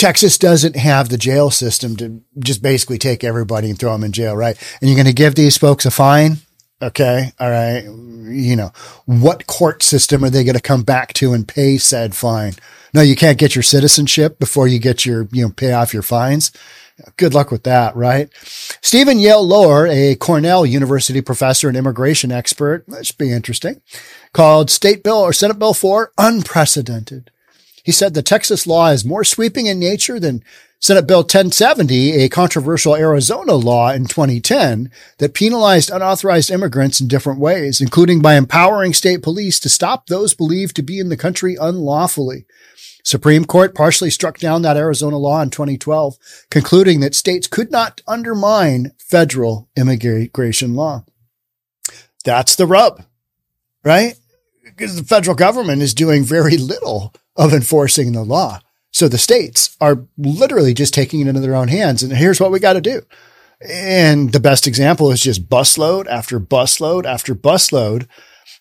Texas 0.02 0.40
doesn't 0.40 0.76
have 0.76 1.10
the 1.10 1.18
jail 1.18 1.52
system 1.52 1.96
to 1.98 2.24
just 2.40 2.64
basically 2.64 2.98
take 2.98 3.24
everybody 3.24 3.70
and 3.70 3.78
throw 3.78 3.92
them 3.92 4.04
in 4.04 4.12
jail, 4.12 4.36
right? 4.36 4.58
And 4.82 4.90
you're 4.90 4.98
going 4.98 5.06
to 5.06 5.14
give 5.14 5.36
these 5.36 5.60
folks 5.60 5.86
a 5.86 5.92
fine. 5.92 6.38
Okay. 6.82 7.32
All 7.40 7.52
right. 7.52 7.84
You 7.84 8.56
know, 8.56 8.72
what 9.06 9.46
court 9.46 9.84
system 9.84 10.24
are 10.24 10.32
they 10.32 10.44
going 10.44 10.56
to 10.56 10.62
come 10.62 10.82
back 10.82 11.14
to 11.14 11.34
and 11.34 11.48
pay 11.48 11.78
said 11.78 12.16
fine? 12.16 12.54
No, 12.96 13.02
you 13.02 13.16
can't 13.16 13.38
get 13.38 13.54
your 13.54 13.62
citizenship 13.62 14.40
before 14.40 14.68
you 14.68 14.80
get 14.80 15.06
your, 15.06 15.28
you 15.32 15.44
know, 15.44 15.54
pay 15.56 15.72
off 15.72 15.94
your 15.94 16.02
fines. 16.02 16.52
Good 17.18 17.36
luck 17.36 17.52
with 17.52 17.62
that, 17.66 17.96
right? 17.96 18.28
Stephen 18.82 19.20
Yale 19.20 19.48
Loehr, 19.48 19.86
a 19.86 20.16
Cornell 20.16 20.66
University 20.66 21.22
professor 21.22 21.68
and 21.68 21.78
immigration 21.78 22.32
expert, 22.32 22.86
that 22.88 23.06
should 23.06 23.20
be 23.20 23.32
interesting, 23.32 23.84
called 24.34 24.72
State 24.72 25.04
Bill 25.04 25.20
or 25.20 25.32
Senate 25.32 25.60
Bill 25.60 25.76
4 25.76 26.12
unprecedented. 26.18 27.30
He 27.84 27.92
said 27.92 28.14
the 28.14 28.22
Texas 28.22 28.68
law 28.68 28.90
is 28.90 29.06
more 29.06 29.24
sweeping 29.24 29.66
in 29.66 29.80
nature 29.80 30.20
than 30.20 30.44
Senate 30.80 31.06
Bill 31.06 31.20
1070, 31.20 32.14
a 32.14 32.28
controversial 32.30 32.96
Arizona 32.96 33.54
law 33.54 33.92
in 33.92 34.06
2010 34.06 34.90
that 35.20 35.36
penalized 35.36 35.92
unauthorized 35.92 36.50
immigrants 36.50 37.00
in 37.00 37.08
different 37.08 37.40
ways, 37.40 37.80
including 37.80 38.20
by 38.20 38.36
empowering 38.36 38.94
state 38.94 39.22
police 39.22 39.60
to 39.60 39.70
stop 39.70 40.08
those 40.08 40.34
believed 40.34 40.76
to 40.76 40.82
be 40.82 40.98
in 40.98 41.10
the 41.10 41.18
country 41.18 41.56
unlawfully. 41.60 42.46
Supreme 43.04 43.46
Court 43.46 43.76
partially 43.76 44.10
struck 44.10 44.40
down 44.40 44.64
that 44.64 44.78
Arizona 44.78 45.18
law 45.18 45.42
in 45.42 45.52
2012, 45.52 46.18
concluding 46.50 47.00
that 47.00 47.16
states 47.16 47.48
could 47.48 47.72
not 47.72 48.02
undermine 48.08 48.92
federal 48.98 49.70
immigration 49.78 50.74
law. 50.74 51.06
That's 52.26 52.56
the 52.56 52.66
rub, 52.66 53.04
right? 53.84 54.16
Because 54.64 54.96
the 54.96 55.04
federal 55.04 55.36
government 55.36 55.84
is 55.84 55.94
doing 55.94 56.24
very 56.24 56.58
little 56.58 57.14
of 57.42 57.54
enforcing 57.54 58.12
the 58.14 58.24
law. 58.24 58.60
So 58.94 59.08
the 59.08 59.18
states 59.18 59.76
are 59.82 60.06
literally 60.16 60.76
just 60.76 60.94
taking 60.94 61.22
it 61.22 61.28
into 61.28 61.42
their 61.42 61.56
own 61.56 61.70
hands. 61.70 62.04
And 62.04 62.14
here's 62.14 62.40
what 62.40 62.52
we 62.52 62.60
got 62.60 62.74
to 62.74 62.82
do. 62.82 63.02
And 63.68 64.32
the 64.32 64.40
best 64.40 64.68
example 64.68 65.12
is 65.12 65.22
just 65.22 65.50
busload 65.50 66.08
after 66.08 66.40
busload 66.40 67.06
after 67.06 67.34
busload. 67.34 68.08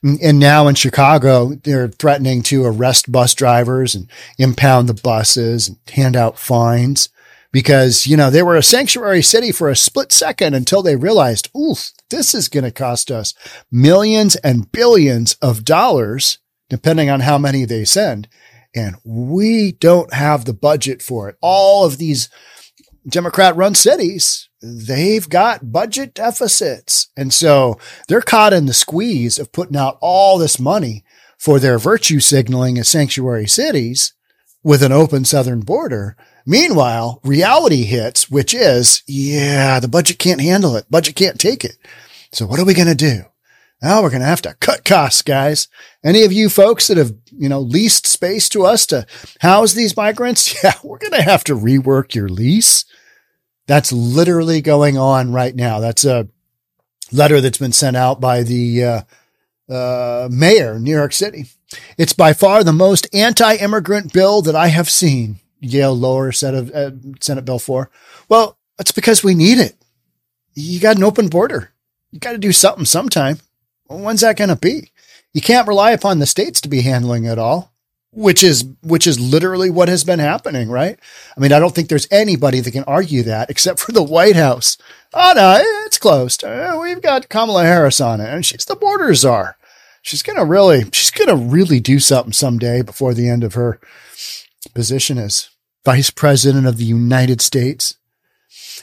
And 0.02 0.38
now 0.38 0.66
in 0.66 0.76
Chicago, 0.76 1.56
they're 1.62 1.88
threatening 1.88 2.42
to 2.44 2.64
arrest 2.64 3.12
bus 3.12 3.34
drivers 3.34 3.94
and 3.94 4.10
impound 4.38 4.88
the 4.88 4.94
buses 4.94 5.68
and 5.68 5.76
hand 5.90 6.16
out 6.16 6.38
fines 6.38 7.10
because, 7.52 8.06
you 8.06 8.16
know, 8.16 8.30
they 8.30 8.42
were 8.42 8.56
a 8.56 8.62
sanctuary 8.62 9.20
city 9.20 9.52
for 9.52 9.68
a 9.68 9.76
split 9.76 10.10
second 10.10 10.54
until 10.54 10.82
they 10.82 10.96
realized, 10.96 11.50
oof, 11.54 11.90
this 12.08 12.34
is 12.34 12.48
going 12.48 12.64
to 12.64 12.70
cost 12.70 13.10
us 13.10 13.34
millions 13.70 14.36
and 14.36 14.72
billions 14.72 15.34
of 15.42 15.64
dollars, 15.64 16.38
depending 16.70 17.10
on 17.10 17.20
how 17.20 17.36
many 17.36 17.66
they 17.66 17.84
send. 17.84 18.26
And 18.74 18.96
we 19.04 19.72
don't 19.72 20.12
have 20.12 20.44
the 20.44 20.54
budget 20.54 21.02
for 21.02 21.28
it. 21.28 21.36
All 21.40 21.84
of 21.84 21.98
these 21.98 22.28
Democrat 23.08 23.56
run 23.56 23.74
cities, 23.74 24.48
they've 24.62 25.28
got 25.28 25.72
budget 25.72 26.14
deficits. 26.14 27.08
And 27.16 27.32
so 27.32 27.78
they're 28.08 28.20
caught 28.20 28.52
in 28.52 28.66
the 28.66 28.74
squeeze 28.74 29.38
of 29.38 29.52
putting 29.52 29.76
out 29.76 29.98
all 30.00 30.38
this 30.38 30.60
money 30.60 31.04
for 31.38 31.58
their 31.58 31.78
virtue 31.78 32.20
signaling 32.20 32.78
as 32.78 32.88
sanctuary 32.88 33.48
cities 33.48 34.12
with 34.62 34.82
an 34.82 34.92
open 34.92 35.24
southern 35.24 35.60
border. 35.60 36.16
Meanwhile, 36.46 37.20
reality 37.24 37.84
hits, 37.84 38.30
which 38.30 38.54
is, 38.54 39.02
yeah, 39.06 39.80
the 39.80 39.88
budget 39.88 40.18
can't 40.18 40.40
handle 40.40 40.76
it. 40.76 40.90
Budget 40.90 41.16
can't 41.16 41.40
take 41.40 41.64
it. 41.64 41.76
So 42.32 42.46
what 42.46 42.60
are 42.60 42.64
we 42.64 42.74
going 42.74 42.88
to 42.88 42.94
do? 42.94 43.22
Now 43.82 44.02
we're 44.02 44.10
going 44.10 44.20
to 44.20 44.26
have 44.26 44.42
to 44.42 44.54
cut 44.60 44.84
costs, 44.84 45.22
guys. 45.22 45.68
Any 46.04 46.24
of 46.24 46.32
you 46.32 46.50
folks 46.50 46.88
that 46.88 46.98
have, 46.98 47.14
you 47.32 47.48
know, 47.48 47.60
leased 47.60 48.06
space 48.06 48.48
to 48.50 48.64
us 48.64 48.84
to 48.86 49.06
house 49.40 49.72
these 49.72 49.96
migrants? 49.96 50.54
Yeah, 50.62 50.74
we're 50.84 50.98
going 50.98 51.12
to 51.12 51.22
have 51.22 51.44
to 51.44 51.56
rework 51.56 52.14
your 52.14 52.28
lease. 52.28 52.84
That's 53.66 53.92
literally 53.92 54.60
going 54.60 54.98
on 54.98 55.32
right 55.32 55.54
now. 55.54 55.80
That's 55.80 56.04
a 56.04 56.28
letter 57.12 57.40
that's 57.40 57.58
been 57.58 57.72
sent 57.72 57.96
out 57.96 58.20
by 58.20 58.42
the 58.42 58.84
uh, 58.84 59.02
uh, 59.72 60.28
mayor 60.30 60.78
New 60.78 60.90
York 60.90 61.12
City. 61.12 61.46
It's 61.96 62.12
by 62.12 62.32
far 62.32 62.62
the 62.64 62.72
most 62.72 63.06
anti-immigrant 63.14 64.12
bill 64.12 64.42
that 64.42 64.56
I 64.56 64.68
have 64.68 64.90
seen. 64.90 65.38
Yale 65.60 65.96
Loehr 65.96 66.32
set 66.32 66.54
of 66.54 66.70
uh, 66.72 66.90
Senate 67.20 67.44
Bill 67.44 67.58
4. 67.58 67.90
Well, 68.28 68.58
that's 68.76 68.92
because 68.92 69.22
we 69.22 69.34
need 69.34 69.58
it. 69.58 69.76
You 70.54 70.80
got 70.80 70.96
an 70.96 71.04
open 71.04 71.28
border. 71.28 71.72
You 72.10 72.18
got 72.18 72.32
to 72.32 72.38
do 72.38 72.52
something 72.52 72.84
sometime. 72.84 73.38
When's 73.90 74.20
that 74.20 74.36
going 74.36 74.50
to 74.50 74.56
be? 74.56 74.92
You 75.32 75.40
can't 75.40 75.68
rely 75.68 75.90
upon 75.90 76.18
the 76.18 76.26
states 76.26 76.60
to 76.60 76.68
be 76.68 76.82
handling 76.82 77.24
it 77.24 77.38
all, 77.38 77.72
which 78.12 78.44
is, 78.44 78.64
which 78.82 79.06
is 79.06 79.18
literally 79.18 79.68
what 79.68 79.88
has 79.88 80.04
been 80.04 80.20
happening, 80.20 80.70
right? 80.70 80.98
I 81.36 81.40
mean, 81.40 81.52
I 81.52 81.58
don't 81.58 81.74
think 81.74 81.88
there's 81.88 82.08
anybody 82.10 82.60
that 82.60 82.70
can 82.70 82.84
argue 82.84 83.22
that 83.24 83.50
except 83.50 83.80
for 83.80 83.92
the 83.92 84.02
White 84.02 84.36
House. 84.36 84.78
Oh 85.12 85.32
no, 85.34 85.58
it's 85.86 85.98
closed. 85.98 86.44
Uh, 86.44 86.78
we've 86.80 87.02
got 87.02 87.28
Kamala 87.28 87.64
Harris 87.64 88.00
on 88.00 88.20
it 88.20 88.28
and 88.32 88.46
she's 88.46 88.64
the 88.64 88.76
border 88.76 89.12
czar. 89.14 89.56
She's 90.02 90.22
to 90.22 90.44
really, 90.44 90.84
she's 90.92 91.10
to 91.10 91.36
really 91.36 91.80
do 91.80 91.98
something 91.98 92.32
someday 92.32 92.82
before 92.82 93.12
the 93.12 93.28
end 93.28 93.44
of 93.44 93.54
her 93.54 93.80
position 94.72 95.18
as 95.18 95.50
vice 95.84 96.10
president 96.10 96.66
of 96.66 96.76
the 96.76 96.84
United 96.84 97.40
States. 97.40 97.96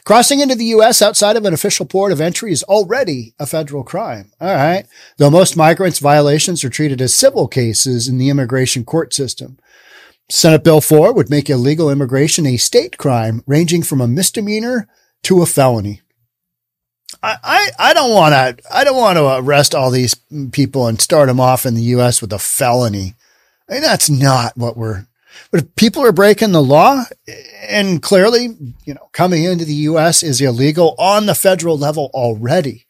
Crossing 0.04 0.40
into 0.40 0.56
the 0.56 0.66
U.S. 0.66 1.02
outside 1.02 1.36
of 1.36 1.46
an 1.46 1.54
official 1.54 1.86
port 1.86 2.12
of 2.12 2.22
entry 2.22 2.52
is 2.52 2.64
already 2.64 3.34
a 3.40 3.46
federal 3.46 3.84
crime. 3.84 4.32
All 4.40 4.56
right. 4.56 4.86
Though 5.18 5.30
most 5.30 5.58
migrants' 5.58 6.00
violations 6.00 6.64
are 6.64 6.70
treated 6.70 7.02
as 7.02 7.14
civil 7.14 7.48
cases 7.48 8.08
in 8.08 8.18
the 8.18 8.30
immigration 8.30 8.86
court 8.86 9.14
system. 9.14 9.58
Senate 10.30 10.64
Bill 10.64 10.82
4 10.82 11.14
would 11.14 11.30
make 11.30 11.50
illegal 11.50 11.90
immigration 11.90 12.46
a 12.46 12.58
state 12.58 12.98
crime 12.98 13.44
ranging 13.48 13.84
from 13.84 14.02
a 14.02 14.08
misdemeanor 14.08 14.88
to 15.24 15.42
a 15.42 15.46
felony. 15.46 16.02
I, 17.24 17.38
I, 17.44 17.70
I 17.80 17.94
don't 17.94 18.14
want 18.14 18.34
to, 18.34 18.64
I 18.74 18.84
don't 18.84 18.98
want 18.98 19.18
to 19.18 19.38
arrest 19.38 19.74
all 19.74 19.90
these 19.90 20.16
people 20.52 20.88
and 20.88 21.02
start 21.02 21.28
them 21.28 21.40
off 21.40 21.66
in 21.66 21.76
the 21.76 21.82
U.S. 21.84 22.22
with 22.22 22.34
a 22.34 22.40
felony. 22.40 23.16
I 23.70 23.74
mean, 23.74 23.82
that's 23.82 24.10
not 24.10 24.58
what 24.58 24.78
we're, 24.78 25.08
but 25.52 25.62
if 25.62 25.76
people 25.76 26.04
are 26.04 26.12
breaking 26.12 26.52
the 26.52 26.62
law 26.62 27.04
and 27.68 28.02
clearly, 28.02 28.56
you 28.86 28.94
know, 28.94 29.10
coming 29.12 29.44
into 29.44 29.66
the 29.66 29.74
U.S. 29.74 30.24
is 30.24 30.42
illegal 30.42 30.96
on 30.98 31.26
the 31.26 31.36
federal 31.36 31.78
level 31.78 32.10
already, 32.14 32.86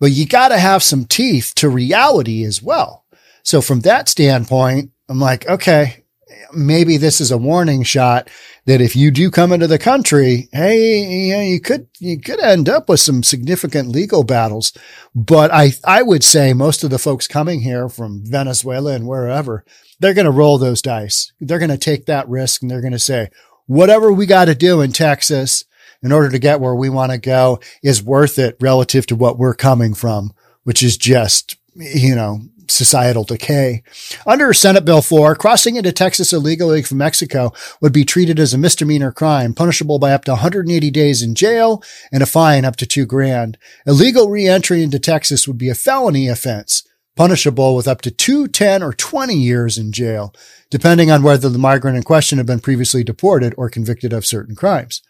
but 0.00 0.12
you 0.12 0.26
got 0.26 0.48
to 0.48 0.58
have 0.58 0.82
some 0.82 1.04
teeth 1.04 1.52
to 1.56 1.68
reality 1.68 2.44
as 2.44 2.62
well. 2.62 3.04
So 3.42 3.60
from 3.60 3.80
that 3.80 4.08
standpoint, 4.08 4.90
I'm 5.08 5.20
like, 5.20 5.46
okay, 5.48 6.04
maybe 6.52 6.96
this 6.96 7.20
is 7.20 7.30
a 7.30 7.38
warning 7.38 7.82
shot 7.82 8.28
that 8.66 8.80
if 8.80 8.96
you 8.96 9.10
do 9.10 9.30
come 9.30 9.52
into 9.52 9.66
the 9.66 9.78
country, 9.78 10.48
hey, 10.52 11.46
you 11.48 11.60
could, 11.60 11.86
you 11.98 12.18
could 12.18 12.40
end 12.40 12.68
up 12.68 12.88
with 12.88 13.00
some 13.00 13.22
significant 13.22 13.88
legal 13.88 14.24
battles. 14.24 14.72
But 15.14 15.52
I, 15.52 15.72
I 15.84 16.02
would 16.02 16.24
say 16.24 16.54
most 16.54 16.82
of 16.82 16.90
the 16.90 16.98
folks 16.98 17.28
coming 17.28 17.60
here 17.60 17.88
from 17.88 18.22
Venezuela 18.24 18.94
and 18.94 19.06
wherever, 19.06 19.64
they're 20.00 20.14
going 20.14 20.24
to 20.24 20.30
roll 20.30 20.58
those 20.58 20.82
dice. 20.82 21.32
They're 21.40 21.58
going 21.58 21.70
to 21.70 21.78
take 21.78 22.06
that 22.06 22.28
risk 22.28 22.62
and 22.62 22.70
they're 22.70 22.80
going 22.80 22.92
to 22.92 22.98
say, 22.98 23.30
whatever 23.66 24.12
we 24.12 24.26
got 24.26 24.46
to 24.46 24.54
do 24.54 24.80
in 24.80 24.92
Texas 24.92 25.64
in 26.02 26.12
order 26.12 26.30
to 26.30 26.38
get 26.38 26.60
where 26.60 26.74
we 26.74 26.88
want 26.88 27.12
to 27.12 27.18
go 27.18 27.60
is 27.82 28.02
worth 28.02 28.38
it 28.38 28.56
relative 28.60 29.06
to 29.06 29.16
what 29.16 29.38
we're 29.38 29.54
coming 29.54 29.94
from, 29.94 30.34
which 30.64 30.82
is 30.82 30.96
just, 30.96 31.56
you 31.74 32.14
know, 32.14 32.40
societal 32.68 33.24
decay. 33.24 33.82
Under 34.26 34.52
Senate 34.52 34.84
Bill 34.84 35.02
4, 35.02 35.34
crossing 35.36 35.76
into 35.76 35.92
Texas 35.92 36.32
illegally 36.32 36.82
from 36.82 36.98
Mexico 36.98 37.52
would 37.80 37.92
be 37.92 38.04
treated 38.04 38.38
as 38.38 38.54
a 38.54 38.58
misdemeanor 38.58 39.12
crime, 39.12 39.54
punishable 39.54 39.98
by 39.98 40.12
up 40.12 40.24
to 40.24 40.32
180 40.32 40.90
days 40.90 41.22
in 41.22 41.34
jail 41.34 41.82
and 42.12 42.22
a 42.22 42.26
fine 42.26 42.64
up 42.64 42.76
to 42.76 42.86
two 42.86 43.06
grand. 43.06 43.58
Illegal 43.86 44.28
reentry 44.28 44.82
into 44.82 44.98
Texas 44.98 45.46
would 45.46 45.58
be 45.58 45.68
a 45.68 45.74
felony 45.74 46.28
offense, 46.28 46.84
punishable 47.16 47.76
with 47.76 47.88
up 47.88 48.00
to 48.02 48.10
two, 48.10 48.48
10, 48.48 48.82
or 48.82 48.92
20 48.92 49.34
years 49.34 49.78
in 49.78 49.92
jail, 49.92 50.34
depending 50.70 51.10
on 51.10 51.22
whether 51.22 51.48
the 51.48 51.58
migrant 51.58 51.96
in 51.96 52.02
question 52.02 52.38
had 52.38 52.46
been 52.46 52.60
previously 52.60 53.04
deported 53.04 53.54
or 53.56 53.68
convicted 53.68 54.12
of 54.12 54.26
certain 54.26 54.54
crimes. 54.54 55.02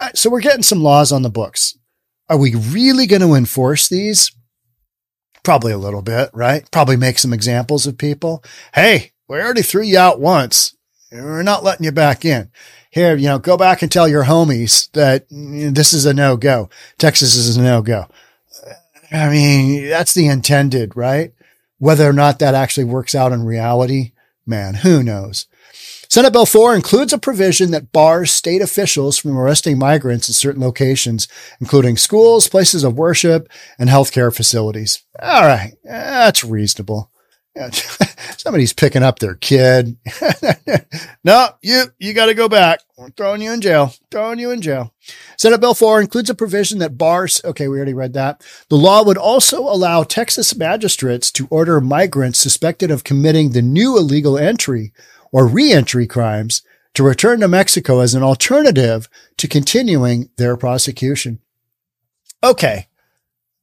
Uh, 0.00 0.10
so 0.14 0.30
we're 0.30 0.40
getting 0.40 0.62
some 0.62 0.82
laws 0.82 1.12
on 1.12 1.22
the 1.22 1.30
books. 1.30 1.76
Are 2.28 2.38
we 2.38 2.54
really 2.54 3.06
going 3.06 3.22
to 3.22 3.34
enforce 3.34 3.88
these? 3.88 4.32
Probably 5.42 5.72
a 5.72 5.78
little 5.78 6.02
bit, 6.02 6.30
right? 6.32 6.68
Probably 6.70 6.96
make 6.96 7.18
some 7.18 7.32
examples 7.32 7.86
of 7.86 7.98
people. 7.98 8.42
Hey, 8.74 9.12
we 9.28 9.40
already 9.40 9.62
threw 9.62 9.82
you 9.82 9.98
out 9.98 10.20
once. 10.20 10.74
We're 11.10 11.42
not 11.42 11.64
letting 11.64 11.84
you 11.84 11.92
back 11.92 12.24
in. 12.24 12.50
Here, 12.90 13.16
you 13.16 13.26
know, 13.26 13.38
go 13.38 13.56
back 13.56 13.82
and 13.82 13.90
tell 13.90 14.08
your 14.08 14.24
homies 14.24 14.90
that 14.92 15.28
mm, 15.30 15.74
this 15.74 15.92
is 15.92 16.06
a 16.06 16.14
no 16.14 16.36
go. 16.36 16.70
Texas 16.98 17.34
is 17.34 17.56
a 17.56 17.62
no 17.62 17.82
go. 17.82 18.06
I 19.10 19.28
mean, 19.28 19.88
that's 19.88 20.14
the 20.14 20.26
intended, 20.26 20.96
right? 20.96 21.32
Whether 21.82 22.08
or 22.08 22.12
not 22.12 22.38
that 22.38 22.54
actually 22.54 22.84
works 22.84 23.12
out 23.12 23.32
in 23.32 23.42
reality, 23.42 24.12
man, 24.46 24.74
who 24.74 25.02
knows? 25.02 25.48
Senate 26.08 26.32
Bill 26.32 26.46
4 26.46 26.76
includes 26.76 27.12
a 27.12 27.18
provision 27.18 27.72
that 27.72 27.90
bars 27.90 28.30
state 28.30 28.62
officials 28.62 29.18
from 29.18 29.36
arresting 29.36 29.78
migrants 29.78 30.28
in 30.28 30.34
certain 30.34 30.62
locations, 30.62 31.26
including 31.60 31.96
schools, 31.96 32.46
places 32.46 32.84
of 32.84 32.96
worship, 32.96 33.48
and 33.80 33.90
healthcare 33.90 34.32
facilities. 34.32 35.02
All 35.20 35.42
right. 35.42 35.72
That's 35.82 36.44
reasonable. 36.44 37.10
Somebody's 38.38 38.72
picking 38.72 39.02
up 39.02 39.18
their 39.18 39.34
kid. 39.34 39.96
no, 41.24 41.48
you, 41.60 41.84
you 41.98 42.14
got 42.14 42.26
to 42.26 42.34
go 42.34 42.48
back. 42.48 42.80
We're 42.96 43.10
throwing 43.10 43.42
you 43.42 43.52
in 43.52 43.60
jail. 43.60 43.92
Throwing 44.10 44.38
you 44.38 44.50
in 44.50 44.62
jail. 44.62 44.94
Senate 45.36 45.60
Bill 45.60 45.74
4 45.74 46.00
includes 46.00 46.30
a 46.30 46.34
provision 46.34 46.78
that 46.78 46.96
bars, 46.96 47.42
okay, 47.44 47.68
we 47.68 47.76
already 47.76 47.94
read 47.94 48.14
that. 48.14 48.42
The 48.68 48.76
law 48.76 49.04
would 49.04 49.18
also 49.18 49.60
allow 49.60 50.02
Texas 50.02 50.56
magistrates 50.56 51.30
to 51.32 51.46
order 51.50 51.80
migrants 51.80 52.38
suspected 52.38 52.90
of 52.90 53.04
committing 53.04 53.50
the 53.50 53.62
new 53.62 53.98
illegal 53.98 54.38
entry 54.38 54.92
or 55.30 55.46
reentry 55.46 56.06
crimes 56.06 56.62
to 56.94 57.02
return 57.02 57.40
to 57.40 57.48
Mexico 57.48 58.00
as 58.00 58.14
an 58.14 58.22
alternative 58.22 59.08
to 59.36 59.48
continuing 59.48 60.30
their 60.36 60.56
prosecution. 60.56 61.38
Okay. 62.42 62.88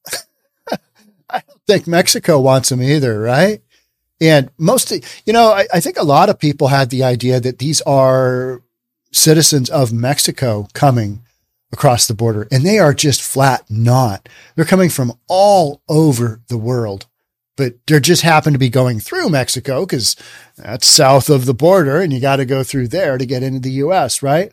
I 1.30 1.42
don't 1.48 1.62
think 1.68 1.88
Mexico 1.88 2.40
wants 2.40 2.70
them 2.70 2.82
either, 2.82 3.20
right? 3.20 3.62
And 4.22 4.50
most, 4.58 4.92
you 5.26 5.34
know, 5.34 5.52
I, 5.52 5.66
I, 5.74 5.80
think 5.80 5.98
a 5.98 6.04
lot 6.04 6.30
of 6.30 6.40
people 6.40 6.68
had 6.68 6.90
the 6.90 7.04
idea 7.04 7.40
that 7.40 7.60
these 7.60 7.82
are 7.82 8.62
citizens 9.12 9.70
of 9.70 9.94
Mexico 9.94 10.68
coming 10.74 11.22
across 11.72 12.08
the 12.08 12.14
border 12.14 12.48
and 12.52 12.66
they 12.66 12.80
are 12.80 12.94
just 12.94 13.22
flat 13.22 13.64
not. 13.70 14.28
They're 14.56 14.66
coming 14.66 14.90
from 14.90 15.14
all 15.28 15.82
over 15.88 16.42
the 16.48 16.58
world, 16.58 17.06
but 17.56 17.76
they're 17.88 18.00
just 18.00 18.24
happen 18.24 18.54
to 18.54 18.60
be 18.60 18.70
going 18.70 19.00
through 19.00 19.30
Mexico 19.30 19.86
because 19.86 20.16
that's 20.58 20.88
south 20.88 21.30
of 21.30 21.46
the 21.46 21.54
border 21.54 22.02
and 22.02 22.12
you 22.12 22.20
got 22.20 22.38
to 22.38 22.46
go 22.46 22.64
through 22.64 22.88
there 22.90 23.18
to 23.18 23.26
get 23.26 23.44
into 23.44 23.60
the 23.60 23.72
U.S., 23.72 24.24
right? 24.24 24.52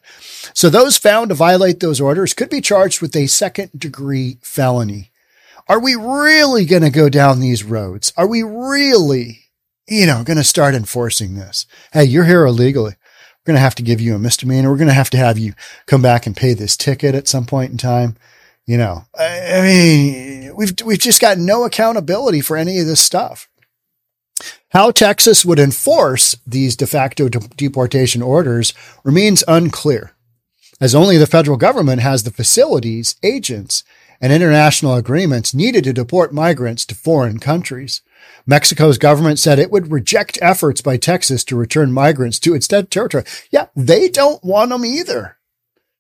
So 0.55 0.69
those 0.69 0.97
found 0.97 1.31
to 1.31 1.35
violate 1.35 1.81
those 1.81 2.01
orders 2.01 2.35
could 2.35 2.51
be 2.51 2.61
charged 2.61 3.01
with 3.01 3.17
a 3.17 3.27
second 3.27 3.71
degree 3.77 4.39
felony. 4.43 5.11
Are 5.69 5.81
we 5.81 5.95
really 5.97 6.65
going 6.65 6.83
to 6.83 6.91
go 6.91 7.09
down 7.09 7.41
these 7.41 7.65
roads? 7.65 8.13
Are 8.17 8.27
we 8.27 8.43
really, 8.43 9.46
you 9.89 10.07
know, 10.07 10.25
going 10.25 10.37
to 10.37 10.45
start 10.45 10.75
enforcing 10.75 11.35
this? 11.35 11.67
Hey, 11.93 12.05
you're 12.05 12.25
here 12.25 12.45
illegally 12.45 12.97
we're 13.47 13.53
going 13.53 13.59
to 13.59 13.65
have 13.65 13.77
to 13.77 13.83
give 13.85 14.01
you 14.01 14.17
a 14.17 14.19
misdemeanor. 14.19 14.71
We're 14.71 14.77
going 14.77 14.89
to 14.89 14.95
have 14.95 15.11
to 15.11 15.19
have 15.19 15.39
you 15.39 15.55
come 15.87 16.03
back 16.03 16.27
and 16.27 16.37
pay 16.37 16.53
this 16.53 16.77
ticket 16.77 17.15
at 17.15 17.29
some 17.29 17.47
point 17.47 17.71
in 17.71 17.79
time. 17.79 18.17
You 18.67 18.77
know, 18.77 19.05
I, 19.17 19.53
I 19.55 19.63
mean, 19.63 20.57
we've, 20.57 20.75
we've 20.85 20.99
just 20.99 21.21
got 21.21 21.39
no 21.39 21.65
accountability 21.65 22.41
for 22.41 22.57
any 22.57 22.81
of 22.81 22.87
this 22.87 23.01
stuff. 23.01 23.49
How 24.71 24.91
Texas 24.91 25.45
would 25.45 25.61
enforce 25.61 26.35
these 26.45 26.75
de 26.75 26.89
facto 26.89 27.29
de- 27.29 27.39
deportation 27.57 28.21
orders 28.21 28.75
remains 29.05 29.45
unclear, 29.47 30.11
as 30.81 30.93
only 30.93 31.17
the 31.17 31.29
federal 31.29 31.57
government 31.57 32.03
has 32.03 32.25
the 32.25 32.33
facilities, 32.33 33.15
agents, 33.23 33.85
and 34.21 34.33
international 34.33 34.95
agreements 34.95 35.55
needed 35.55 35.85
to 35.85 35.93
deport 35.93 36.33
migrants 36.33 36.85
to 36.87 36.95
foreign 36.95 37.39
countries. 37.39 38.03
Mexico's 38.47 38.99
government 38.99 39.39
said 39.39 39.59
it 39.59 39.71
would 39.71 39.91
reject 39.91 40.39
efforts 40.41 40.81
by 40.81 40.97
Texas 40.97 41.45
to 41.45 41.57
return 41.57 41.93
migrants 41.93 42.39
to 42.41 42.55
its 42.55 42.69
dead 42.69 42.91
territory. 42.91 43.25
Yeah, 43.51 43.67
they 43.75 44.09
don't 44.09 44.43
want 44.45 44.71
them 44.71 44.85
either 44.85 45.37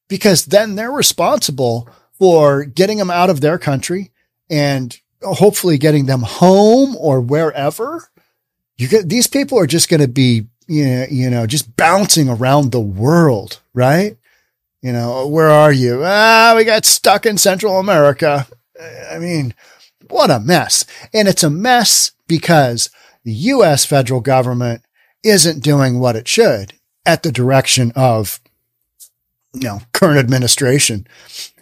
because 0.09 0.47
then 0.47 0.75
they're 0.77 0.93
responsible 0.93 1.89
for 2.19 2.65
getting 2.65 2.99
them 2.99 3.11
out 3.11 3.31
of 3.31 3.41
their 3.41 3.59
country 3.59 4.13
and 4.49 4.99
hopefully 5.23 5.79
getting 5.79 6.07
them 6.07 6.23
home 6.23 6.97
or 6.99 7.21
wherever. 7.21 8.09
You 8.77 8.89
get, 8.89 9.09
these 9.09 9.27
people 9.27 9.59
are 9.59 9.67
just 9.67 9.89
going 9.89 10.01
to 10.01 10.09
be, 10.09 10.47
you 10.69 10.87
know, 10.87 11.07
you 11.11 11.31
know, 11.31 11.47
just 11.47 11.77
bouncing 11.77 12.29
around 12.29 12.71
the 12.71 12.81
world, 12.81 13.61
right? 13.75 14.17
You 14.87 14.93
know, 14.93 15.27
where 15.27 15.51
are 15.51 15.73
you? 15.73 16.03
Ah, 16.05 16.55
we 16.57 16.63
got 16.63 16.85
stuck 16.85 17.27
in 17.27 17.39
Central 17.39 17.81
America. 17.81 18.47
I 19.11 19.19
mean, 19.19 19.53
what 20.09 20.31
a 20.31 20.39
mess. 20.39 20.85
And 21.13 21.27
it's 21.27 21.43
a 21.43 21.51
mess 21.51 22.13
because 22.29 22.89
the 23.25 23.33
US 23.33 23.85
federal 23.85 24.21
government 24.21 24.83
isn't 25.25 25.65
doing 25.65 25.99
what 25.99 26.15
it 26.15 26.29
should 26.29 26.75
at 27.05 27.25
the 27.25 27.33
direction 27.33 27.91
of 27.97 28.39
you 29.57 29.69
know, 29.69 29.81
current 29.93 30.19
administration. 30.19 31.07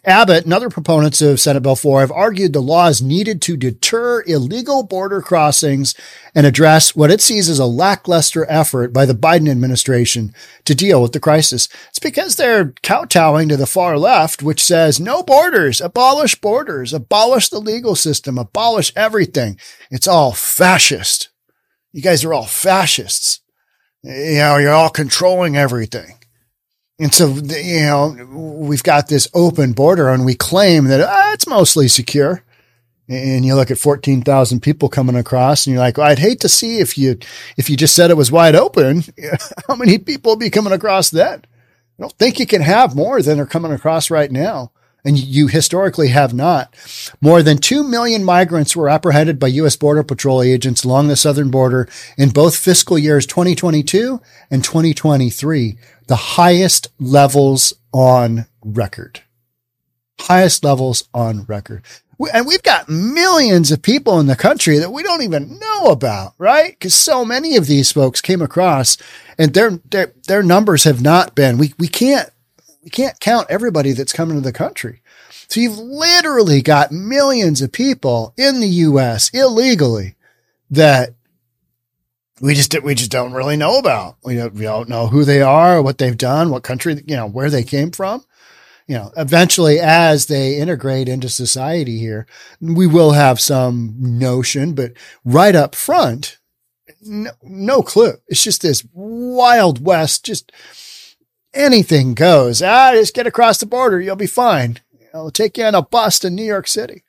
Abbott 0.06 0.44
and 0.44 0.52
other 0.52 0.68
proponents 0.68 1.22
of 1.22 1.40
Senate 1.40 1.62
Bill 1.62 1.76
4 1.76 2.00
have 2.00 2.12
argued 2.12 2.52
the 2.52 2.60
law 2.60 2.88
is 2.88 3.00
needed 3.00 3.40
to 3.42 3.56
deter 3.56 4.22
illegal 4.26 4.82
border 4.82 5.22
crossings 5.22 5.94
and 6.34 6.44
address 6.44 6.94
what 6.94 7.10
it 7.10 7.22
sees 7.22 7.48
as 7.48 7.58
a 7.58 7.64
lackluster 7.64 8.44
effort 8.50 8.92
by 8.92 9.06
the 9.06 9.14
Biden 9.14 9.48
administration 9.48 10.34
to 10.64 10.74
deal 10.74 11.00
with 11.00 11.12
the 11.12 11.20
crisis. 11.20 11.70
It's 11.88 11.98
because 11.98 12.36
they're 12.36 12.74
kowtowing 12.82 13.48
to 13.48 13.56
the 13.56 13.66
far 13.66 13.96
left, 13.96 14.42
which 14.42 14.62
says 14.62 15.00
no 15.00 15.22
borders, 15.22 15.80
abolish 15.80 16.34
borders, 16.34 16.92
abolish 16.92 17.48
the 17.48 17.60
legal 17.60 17.94
system, 17.94 18.36
abolish 18.36 18.92
everything. 18.94 19.58
It's 19.90 20.08
all 20.08 20.32
fascist. 20.32 21.30
You 21.92 22.02
guys 22.02 22.24
are 22.24 22.34
all 22.34 22.46
fascists. 22.46 23.40
You 24.02 24.36
know, 24.36 24.58
you're 24.58 24.72
all 24.72 24.90
controlling 24.90 25.56
everything. 25.56 26.18
And 26.98 27.12
so, 27.12 27.28
you 27.28 27.80
know, 27.80 28.16
we've 28.30 28.82
got 28.82 29.08
this 29.08 29.28
open 29.34 29.72
border 29.72 30.08
and 30.08 30.24
we 30.24 30.34
claim 30.34 30.84
that 30.84 31.00
ah, 31.00 31.32
it's 31.32 31.46
mostly 31.46 31.88
secure. 31.88 32.42
And 33.08 33.44
you 33.44 33.54
look 33.54 33.70
at 33.70 33.78
14,000 33.78 34.60
people 34.60 34.88
coming 34.88 35.16
across 35.16 35.66
and 35.66 35.74
you're 35.74 35.82
like, 35.82 35.98
well, 35.98 36.06
I'd 36.06 36.18
hate 36.18 36.40
to 36.40 36.48
see 36.48 36.78
if 36.78 36.96
you, 36.96 37.18
if 37.56 37.68
you 37.68 37.76
just 37.76 37.94
said 37.94 38.10
it 38.10 38.16
was 38.16 38.32
wide 38.32 38.54
open, 38.54 39.02
how 39.68 39.76
many 39.76 39.98
people 39.98 40.36
be 40.36 40.50
coming 40.50 40.72
across 40.72 41.10
then? 41.10 41.42
I 41.98 42.02
don't 42.02 42.12
think 42.14 42.38
you 42.38 42.46
can 42.46 42.62
have 42.62 42.96
more 42.96 43.20
than 43.20 43.40
are 43.40 43.46
coming 43.46 43.72
across 43.72 44.10
right 44.10 44.30
now 44.30 44.72
and 45.04 45.18
you 45.18 45.48
historically 45.48 46.08
have 46.08 46.32
not. 46.32 46.74
More 47.20 47.42
than 47.42 47.58
2 47.58 47.84
million 47.84 48.24
migrants 48.24 48.74
were 48.74 48.88
apprehended 48.88 49.38
by 49.38 49.48
U.S. 49.48 49.76
Border 49.76 50.02
Patrol 50.02 50.42
agents 50.42 50.84
along 50.84 51.08
the 51.08 51.16
southern 51.16 51.50
border 51.50 51.88
in 52.16 52.30
both 52.30 52.56
fiscal 52.56 52.98
years 52.98 53.26
2022 53.26 54.20
and 54.50 54.64
2023, 54.64 55.76
the 56.06 56.16
highest 56.16 56.88
levels 56.98 57.74
on 57.92 58.46
record. 58.62 59.20
Highest 60.20 60.64
levels 60.64 61.08
on 61.12 61.44
record. 61.44 61.82
And 62.32 62.46
we've 62.46 62.62
got 62.62 62.88
millions 62.88 63.72
of 63.72 63.82
people 63.82 64.20
in 64.20 64.26
the 64.26 64.36
country 64.36 64.78
that 64.78 64.92
we 64.92 65.02
don't 65.02 65.22
even 65.22 65.58
know 65.58 65.86
about, 65.86 66.34
right? 66.38 66.70
Because 66.70 66.94
so 66.94 67.24
many 67.24 67.56
of 67.56 67.66
these 67.66 67.90
folks 67.90 68.20
came 68.20 68.40
across 68.40 68.96
and 69.36 69.52
their, 69.52 69.80
their, 69.90 70.12
their 70.28 70.42
numbers 70.42 70.84
have 70.84 71.02
not 71.02 71.34
been, 71.34 71.58
we, 71.58 71.74
we 71.78 71.88
can't 71.88 72.30
we 72.84 72.90
can't 72.90 73.18
count 73.18 73.46
everybody 73.48 73.92
that's 73.92 74.12
coming 74.12 74.36
to 74.36 74.42
the 74.42 74.52
country. 74.52 75.00
So 75.48 75.60
you've 75.60 75.78
literally 75.78 76.62
got 76.62 76.92
millions 76.92 77.62
of 77.62 77.72
people 77.72 78.34
in 78.36 78.60
the 78.60 78.68
U.S. 78.68 79.30
illegally 79.30 80.16
that 80.70 81.14
we 82.40 82.54
just 82.54 82.74
we 82.82 82.94
just 82.94 83.10
don't 83.10 83.32
really 83.32 83.56
know 83.56 83.78
about. 83.78 84.16
We 84.22 84.36
don't, 84.36 84.54
we 84.54 84.62
don't 84.62 84.88
know 84.88 85.06
who 85.06 85.24
they 85.24 85.40
are, 85.40 85.80
what 85.80 85.98
they've 85.98 86.16
done, 86.16 86.50
what 86.50 86.62
country, 86.62 87.02
you 87.06 87.16
know, 87.16 87.26
where 87.26 87.50
they 87.50 87.62
came 87.62 87.90
from. 87.90 88.24
You 88.86 88.96
know, 88.96 89.12
eventually 89.16 89.80
as 89.80 90.26
they 90.26 90.56
integrate 90.56 91.08
into 91.08 91.30
society 91.30 91.98
here, 91.98 92.26
we 92.60 92.86
will 92.86 93.12
have 93.12 93.40
some 93.40 93.94
notion, 93.98 94.74
but 94.74 94.92
right 95.24 95.54
up 95.56 95.74
front, 95.74 96.36
no, 97.00 97.30
no 97.42 97.82
clue. 97.82 98.14
It's 98.28 98.44
just 98.44 98.60
this 98.60 98.86
wild 98.92 99.82
west, 99.82 100.26
just 100.26 100.52
anything 101.54 102.14
goes. 102.14 102.62
Ah, 102.62 102.92
just 102.92 103.14
get 103.14 103.26
across 103.26 103.58
the 103.58 103.66
border. 103.66 104.00
You'll 104.00 104.16
be 104.16 104.26
fine. 104.26 104.80
I'll 105.12 105.30
take 105.30 105.56
you 105.56 105.64
on 105.64 105.74
a 105.74 105.82
bus 105.82 106.18
to 106.20 106.30
New 106.30 106.44
York 106.44 106.66
City. 106.66 107.04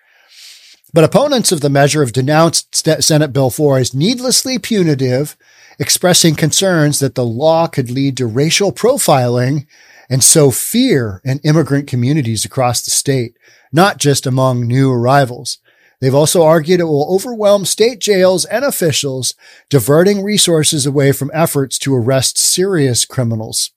But 0.94 1.04
opponents 1.04 1.52
of 1.52 1.62
the 1.62 1.70
measure 1.70 2.02
have 2.02 2.14
denounced 2.14 2.74
Senate 3.04 3.34
Bill 3.34 3.50
4 3.50 3.80
as 3.80 3.94
needlessly 3.94 4.58
punitive, 4.60 5.36
expressing 5.78 6.36
concerns 6.36 7.00
that 7.00 7.16
the 7.16 7.26
law 7.26 7.68
could 7.68 7.92
lead 7.92 8.16
to 8.18 8.26
racial 8.26 8.72
profiling 8.72 9.68
and 10.10 10.24
sow 10.24 10.52
fear 10.52 11.22
in 11.26 11.40
immigrant 11.40 11.88
communities 11.88 12.46
across 12.46 12.82
the 12.82 12.92
state, 12.92 13.36
not 13.74 13.98
just 13.98 14.26
among 14.26 14.68
new 14.68 14.92
arrivals. 14.92 15.58
They've 16.00 16.16
also 16.16 16.44
argued 16.44 16.80
it 16.80 16.86
will 16.86 17.14
overwhelm 17.14 17.66
state 17.66 18.00
jails 18.00 18.46
and 18.46 18.64
officials, 18.64 19.34
diverting 19.70 20.24
resources 20.24 20.86
away 20.86 21.12
from 21.12 21.32
efforts 21.34 21.78
to 21.80 21.96
arrest 21.96 22.38
serious 22.38 23.06
criminals. 23.06 23.72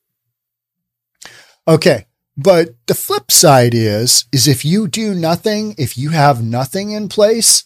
Okay. 1.69 2.07
But 2.37 2.71
the 2.87 2.95
flip 2.95 3.31
side 3.31 3.75
is, 3.75 4.25
is 4.33 4.49
if 4.49 4.65
you 4.65 4.89
do 4.89 5.13
nothing, 5.13 5.75
if 5.77 5.99
you 5.99 6.11
have 6.11 6.43
nothing 6.43 6.93
in 6.93 7.09
place, 7.09 7.65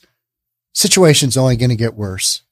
situation's 0.74 1.36
only 1.36 1.56
going 1.56 1.70
to 1.70 1.76
get 1.76 1.94
worse. 1.94 2.42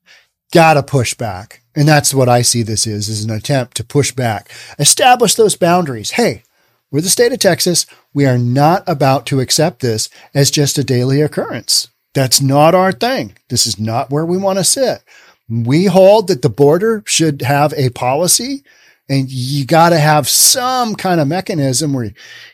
Gotta 0.52 0.82
push 0.82 1.14
back. 1.14 1.62
And 1.74 1.88
that's 1.88 2.12
what 2.12 2.28
I 2.28 2.42
see 2.42 2.62
this 2.62 2.86
is, 2.86 3.08
is 3.08 3.24
an 3.24 3.30
attempt 3.30 3.76
to 3.78 3.84
push 3.84 4.12
back, 4.12 4.50
establish 4.78 5.34
those 5.34 5.56
boundaries. 5.56 6.12
Hey, 6.12 6.42
we're 6.90 7.00
the 7.00 7.08
state 7.08 7.32
of 7.32 7.38
Texas. 7.38 7.86
We 8.12 8.26
are 8.26 8.38
not 8.38 8.82
about 8.86 9.24
to 9.26 9.40
accept 9.40 9.80
this 9.80 10.10
as 10.34 10.50
just 10.50 10.76
a 10.76 10.84
daily 10.84 11.22
occurrence. 11.22 11.88
That's 12.12 12.40
not 12.40 12.74
our 12.74 12.92
thing. 12.92 13.36
This 13.48 13.66
is 13.66 13.78
not 13.78 14.10
where 14.10 14.26
we 14.26 14.36
want 14.36 14.58
to 14.58 14.64
sit. 14.64 15.02
We 15.48 15.86
hold 15.86 16.28
that 16.28 16.42
the 16.42 16.50
border 16.50 17.02
should 17.06 17.42
have 17.42 17.72
a 17.74 17.90
policy 17.90 18.64
and 19.10 19.28
you 19.28 19.66
got 19.66 19.88
to 19.88 19.98
have 19.98 20.28
some 20.28 20.94
kind 20.94 21.20
of 21.20 21.26
mechanism 21.26 21.92
where 21.92 22.04
you 22.04 22.12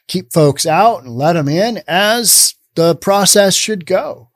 keep 0.09 0.33
folks 0.33 0.64
out 0.64 1.03
and 1.03 1.14
let 1.14 1.35
them 1.35 1.49
in 1.49 1.83
as 1.87 2.55
the 2.75 2.97
process 2.97 3.55
should 3.55 3.85
go. 3.85 4.31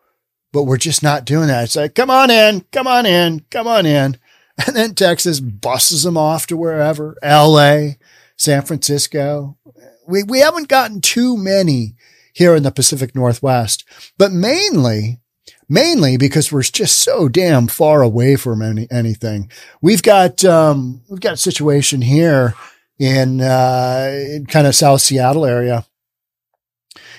But 0.53 0.65
we're 0.65 0.77
just 0.77 1.03
not 1.03 1.25
doing 1.25 1.49
that. 1.49 1.65
It's 1.65 1.77
like, 1.77 1.95
come 1.95 2.11
on 2.11 2.31
in, 2.31 2.67
come 2.73 2.87
on 2.87 3.07
in, 3.07 3.47
come 3.51 3.67
on 3.67 3.87
in. 3.87 4.19
And 4.67 4.77
then 4.77 4.95
Texas 4.95 5.41
buses 5.41 6.03
them 6.03 6.19
off 6.19 6.47
to 6.49 6.57
wherever, 6.57 7.17
LA, 7.25 7.93
San 8.37 8.61
Francisco. 8.61 9.57
We, 10.07 10.23
we 10.23 10.41
haven't 10.41 10.69
gotten 10.69 11.01
too 11.01 11.39
many 11.39 11.95
here 12.35 12.55
in 12.55 12.63
the 12.63 12.71
Pacific 12.71 13.15
Northwest, 13.15 13.87
but 14.19 14.33
mainly 14.33 15.20
mainly 15.71 16.17
because 16.19 16.51
we're 16.51 16.63
just 16.63 16.99
so 16.99 17.29
damn 17.29 17.69
far 17.69 18.03
away 18.03 18.37
from 18.37 18.61
any, 18.61 18.89
anything. 18.91 19.51
We've 19.81 20.03
got, 20.03 20.45
um, 20.45 21.01
we've 21.09 21.21
got 21.21 21.35
a 21.35 21.39
situation 21.39 22.03
here 22.03 22.55
in, 22.99 23.41
uh, 23.41 24.11
in 24.13 24.47
kind 24.47 24.67
of 24.67 24.75
South 24.75 25.01
Seattle 25.01 25.47
area. 25.47 25.87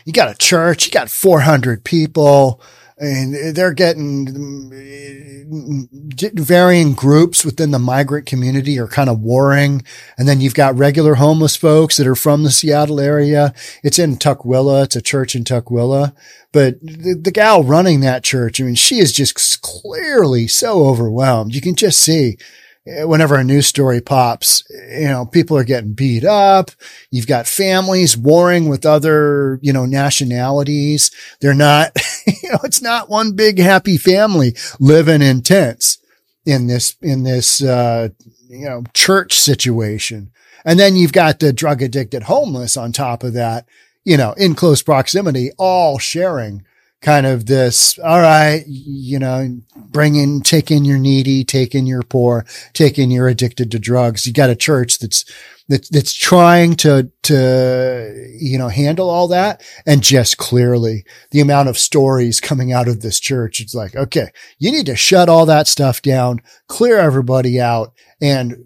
You 0.06 0.14
got 0.14 0.30
a 0.30 0.38
church, 0.38 0.86
you 0.86 0.92
got 0.92 1.10
400 1.10 1.84
people. 1.86 2.62
And 3.02 3.56
they're 3.56 3.74
getting 3.74 4.28
mm, 4.28 5.90
mm, 5.90 6.40
varying 6.40 6.94
groups 6.94 7.44
within 7.44 7.72
the 7.72 7.80
migrant 7.80 8.28
community 8.28 8.78
are 8.78 8.88
kind 8.88 9.10
of 9.10 9.20
warring. 9.22 9.84
And 10.20 10.28
then 10.28 10.40
you've 10.40 10.54
got 10.54 10.78
regular 10.78 11.16
homeless 11.16 11.56
folks 11.56 11.98
that 11.98 12.06
are 12.06 12.16
from 12.16 12.44
the 12.44 12.52
Seattle 12.52 13.00
area. 13.00 13.56
It's 13.84 13.98
in 13.98 14.18
Tukwila. 14.18 14.84
It's 14.84 14.96
a 14.96 15.02
church 15.02 15.36
in 15.36 15.44
Tukwila. 15.44 16.14
But 16.52 16.80
the, 16.80 17.20
the 17.20 17.32
gal 17.32 17.64
running 17.64 18.02
that 18.02 18.24
church, 18.24 18.62
I 18.62 18.66
mean, 18.66 18.76
she 18.76 19.00
is 19.00 19.12
just 19.12 19.64
clearly 19.64 20.48
so 20.48 20.86
overwhelmed. 20.86 21.56
You 21.56 21.62
can 21.62 21.76
just 21.76 22.00
see 22.00 22.38
whenever 22.86 23.36
a 23.36 23.44
news 23.44 23.68
story 23.68 24.02
pops, 24.02 24.64
you 24.70 25.08
know, 25.08 25.26
people 25.26 25.58
are 25.58 25.64
getting 25.64 25.94
beat 25.94 26.24
up. 26.24 26.72
You've 27.12 27.28
got 27.28 27.48
families 27.48 28.18
warring 28.18 28.68
with 28.68 28.86
other, 28.86 29.60
you 29.62 29.72
know, 29.72 29.86
nationalities. 29.86 31.12
They're 31.42 31.54
not, 31.54 31.92
you 32.26 32.52
know, 32.52 32.60
it's 32.64 32.82
not 32.82 33.10
one 33.10 33.34
big 33.34 33.60
happy 33.60 33.98
family 33.98 34.56
living 34.80 35.22
in 35.22 35.42
tents 35.42 36.00
in 36.46 36.68
this, 36.68 36.96
in 37.02 37.24
this, 37.24 37.62
uh, 37.62 38.10
you 38.50 38.66
know, 38.66 38.84
church 38.94 39.40
situation. 39.40 40.32
And 40.66 40.80
then 40.80 40.96
you've 40.96 41.14
got 41.14 41.40
the 41.40 41.54
drug 41.54 41.82
addicted 41.82 42.24
homeless 42.24 42.78
on 42.78 42.92
top 42.92 43.24
of 43.24 43.34
that, 43.34 43.66
you 44.04 44.18
know, 44.18 44.34
in 44.34 44.56
close 44.56 44.82
proximity, 44.82 45.52
all 45.58 46.00
sharing 46.00 46.64
kind 47.02 47.26
of 47.26 47.48
this, 47.48 47.98
all 48.00 48.20
right, 48.20 48.64
you 48.68 49.18
know, 49.18 49.60
bring 49.76 50.16
in, 50.16 50.42
take 50.42 50.70
in 50.70 50.86
your 50.86 51.00
needy, 51.00 51.44
take 51.44 51.74
in 51.74 51.88
your 51.88 52.04
poor, 52.04 52.46
take 52.74 53.00
in 53.00 53.10
your 53.10 53.28
addicted 53.28 53.72
to 53.72 53.80
drugs. 53.80 54.28
You 54.28 54.34
got 54.34 54.52
a 54.52 54.56
church 54.56 55.00
that's, 55.00 55.26
that's, 55.68 55.90
that's 55.90 56.14
trying 56.14 56.76
to, 56.76 57.12
to, 57.24 58.32
you 58.40 58.60
know, 58.60 58.68
handle 58.68 59.10
all 59.10 59.28
that. 59.30 59.64
And 59.88 60.04
just 60.04 60.38
clearly 60.38 61.04
the 61.32 61.40
amount 61.40 61.70
of 61.70 61.78
stories 61.78 62.40
coming 62.40 62.72
out 62.72 62.88
of 62.88 63.02
this 63.02 63.20
church, 63.20 63.60
it's 63.60 63.74
like, 63.74 63.96
okay, 63.96 64.30
you 64.60 64.72
need 64.72 64.86
to 64.86 64.96
shut 64.96 65.28
all 65.28 65.48
that 65.48 65.68
stuff 65.68 66.04
down, 66.04 66.42
clear 66.68 67.00
everybody 67.00 67.60
out 67.60 67.94
and, 68.22 68.64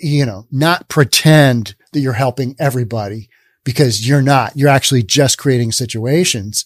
you 0.00 0.26
know, 0.26 0.48
not 0.50 0.88
pretend 0.88 1.76
that 1.92 2.00
you're 2.00 2.14
helping 2.14 2.56
everybody 2.58 3.28
because 3.62 4.08
you're 4.08 4.22
not. 4.22 4.56
You're 4.56 4.68
actually 4.70 5.04
just 5.04 5.38
creating 5.38 5.70
situations 5.70 6.64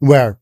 where 0.00 0.38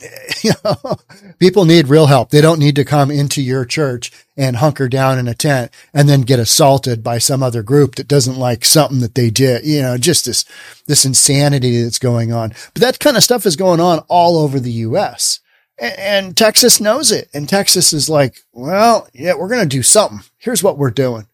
you 0.42 0.52
know, 0.64 0.96
people 1.38 1.64
need 1.64 1.88
real 1.88 2.06
help. 2.06 2.30
They 2.30 2.40
don't 2.40 2.58
need 2.58 2.76
to 2.76 2.84
come 2.84 3.10
into 3.10 3.42
your 3.42 3.64
church 3.64 4.12
and 4.36 4.56
hunker 4.56 4.88
down 4.88 5.18
in 5.18 5.28
a 5.28 5.34
tent 5.34 5.70
and 5.92 6.08
then 6.08 6.22
get 6.22 6.38
assaulted 6.38 7.02
by 7.02 7.18
some 7.18 7.42
other 7.42 7.62
group 7.62 7.96
that 7.96 8.08
doesn't 8.08 8.38
like 8.38 8.64
something 8.64 9.00
that 9.00 9.14
they 9.14 9.30
did. 9.30 9.64
You 9.64 9.82
know, 9.82 9.98
just 9.98 10.24
this, 10.24 10.44
this 10.86 11.04
insanity 11.04 11.82
that's 11.82 11.98
going 11.98 12.32
on. 12.32 12.50
But 12.74 12.82
that 12.82 13.00
kind 13.00 13.16
of 13.16 13.22
stuff 13.22 13.46
is 13.46 13.56
going 13.56 13.80
on 13.80 14.00
all 14.08 14.38
over 14.38 14.58
the 14.58 14.72
U.S. 14.72 15.40
And, 15.78 15.98
and 15.98 16.36
Texas 16.36 16.80
knows 16.80 17.12
it. 17.12 17.28
And 17.34 17.48
Texas 17.48 17.92
is 17.92 18.08
like, 18.08 18.36
well, 18.52 19.08
yeah, 19.12 19.34
we're 19.34 19.48
going 19.48 19.68
to 19.68 19.76
do 19.76 19.82
something. 19.82 20.20
Here's 20.38 20.62
what 20.62 20.78
we're 20.78 20.90
doing. 20.90 21.26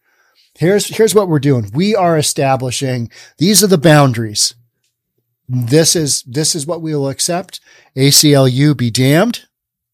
Here's, 0.55 0.87
here's 0.87 1.13
what 1.13 1.27
we're 1.27 1.39
doing. 1.39 1.69
We 1.73 1.95
are 1.95 2.17
establishing 2.17 3.11
these 3.37 3.63
are 3.63 3.67
the 3.67 3.77
boundaries 3.77 4.55
this 5.47 5.95
is, 5.95 6.23
this 6.23 6.55
is 6.55 6.65
what 6.67 6.81
we 6.81 6.93
will 6.93 7.09
accept. 7.09 7.59
ACLU 7.95 8.75
be 8.75 8.91
damned. 8.91 9.45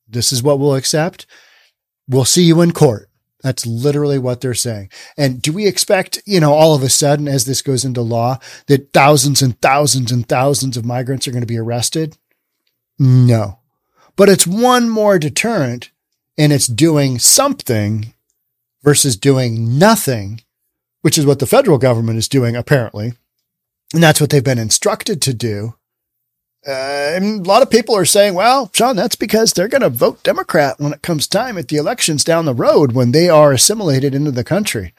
This 0.08 0.32
is 0.32 0.42
what 0.44 0.60
we'll 0.60 0.76
accept. 0.76 1.26
We'll 2.08 2.26
see 2.26 2.44
you 2.44 2.62
in 2.62 2.72
court. 2.72 3.10
That's 3.44 3.66
literally 3.66 4.18
what 4.18 4.40
they're 4.40 4.54
saying. 4.54 4.90
And 5.18 5.42
do 5.42 5.52
we 5.52 5.68
expect, 5.68 6.22
you 6.26 6.40
know, 6.40 6.54
all 6.54 6.76
of 6.76 6.82
a 6.82 6.90
sudden 6.90 7.28
as 7.28 7.44
this 7.46 7.62
goes 7.62 7.84
into 7.84 8.02
law 8.02 8.40
that 8.68 8.94
thousands 8.94 9.42
and 9.42 9.60
thousands 9.62 10.12
and 10.12 10.28
thousands 10.28 10.78
of 10.78 10.86
migrants 10.86 11.28
are 11.28 11.32
going 11.32 11.42
to 11.42 11.48
be 11.48 11.58
arrested? 11.58 12.18
No, 12.98 13.60
but 14.16 14.30
it's 14.30 14.48
one 14.48 14.90
more 14.90 15.20
deterrent 15.20 15.92
and 16.38 16.54
it's 16.54 16.68
doing 16.68 17.20
something 17.20 18.14
versus 18.82 19.18
doing 19.18 19.78
nothing, 19.78 20.42
which 21.02 21.18
is 21.18 21.26
what 21.26 21.40
the 21.40 21.46
federal 21.46 21.78
government 21.78 22.18
is 22.18 22.30
doing 22.30 22.56
apparently. 22.56 23.14
And 23.94 24.02
that's 24.02 24.20
what 24.20 24.32
they've 24.32 24.44
been 24.44 24.60
instructed 24.60 25.22
to 25.22 25.34
do. 25.34 25.76
Uh, 26.66 26.72
and 26.72 27.46
a 27.46 27.50
lot 27.50 27.62
of 27.62 27.70
people 27.70 27.96
are 27.96 28.06
saying, 28.06 28.34
well, 28.34 28.72
Sean, 28.74 28.96
that's 28.96 29.16
because 29.16 29.54
they're 29.54 29.68
going 29.68 29.82
to 29.82 29.90
vote 29.90 30.24
Democrat 30.24 30.80
when 30.80 30.94
it 30.94 31.02
comes 31.02 31.28
time 31.28 31.58
at 31.58 31.68
the 31.68 31.76
elections 31.76 32.24
down 32.24 32.46
the 32.46 32.54
road 32.54 32.94
when 32.94 33.12
they 33.12 33.30
are 33.30 33.52
assimilated 33.52 34.16
into 34.16 34.32
the 34.32 34.44
country. 34.44 34.94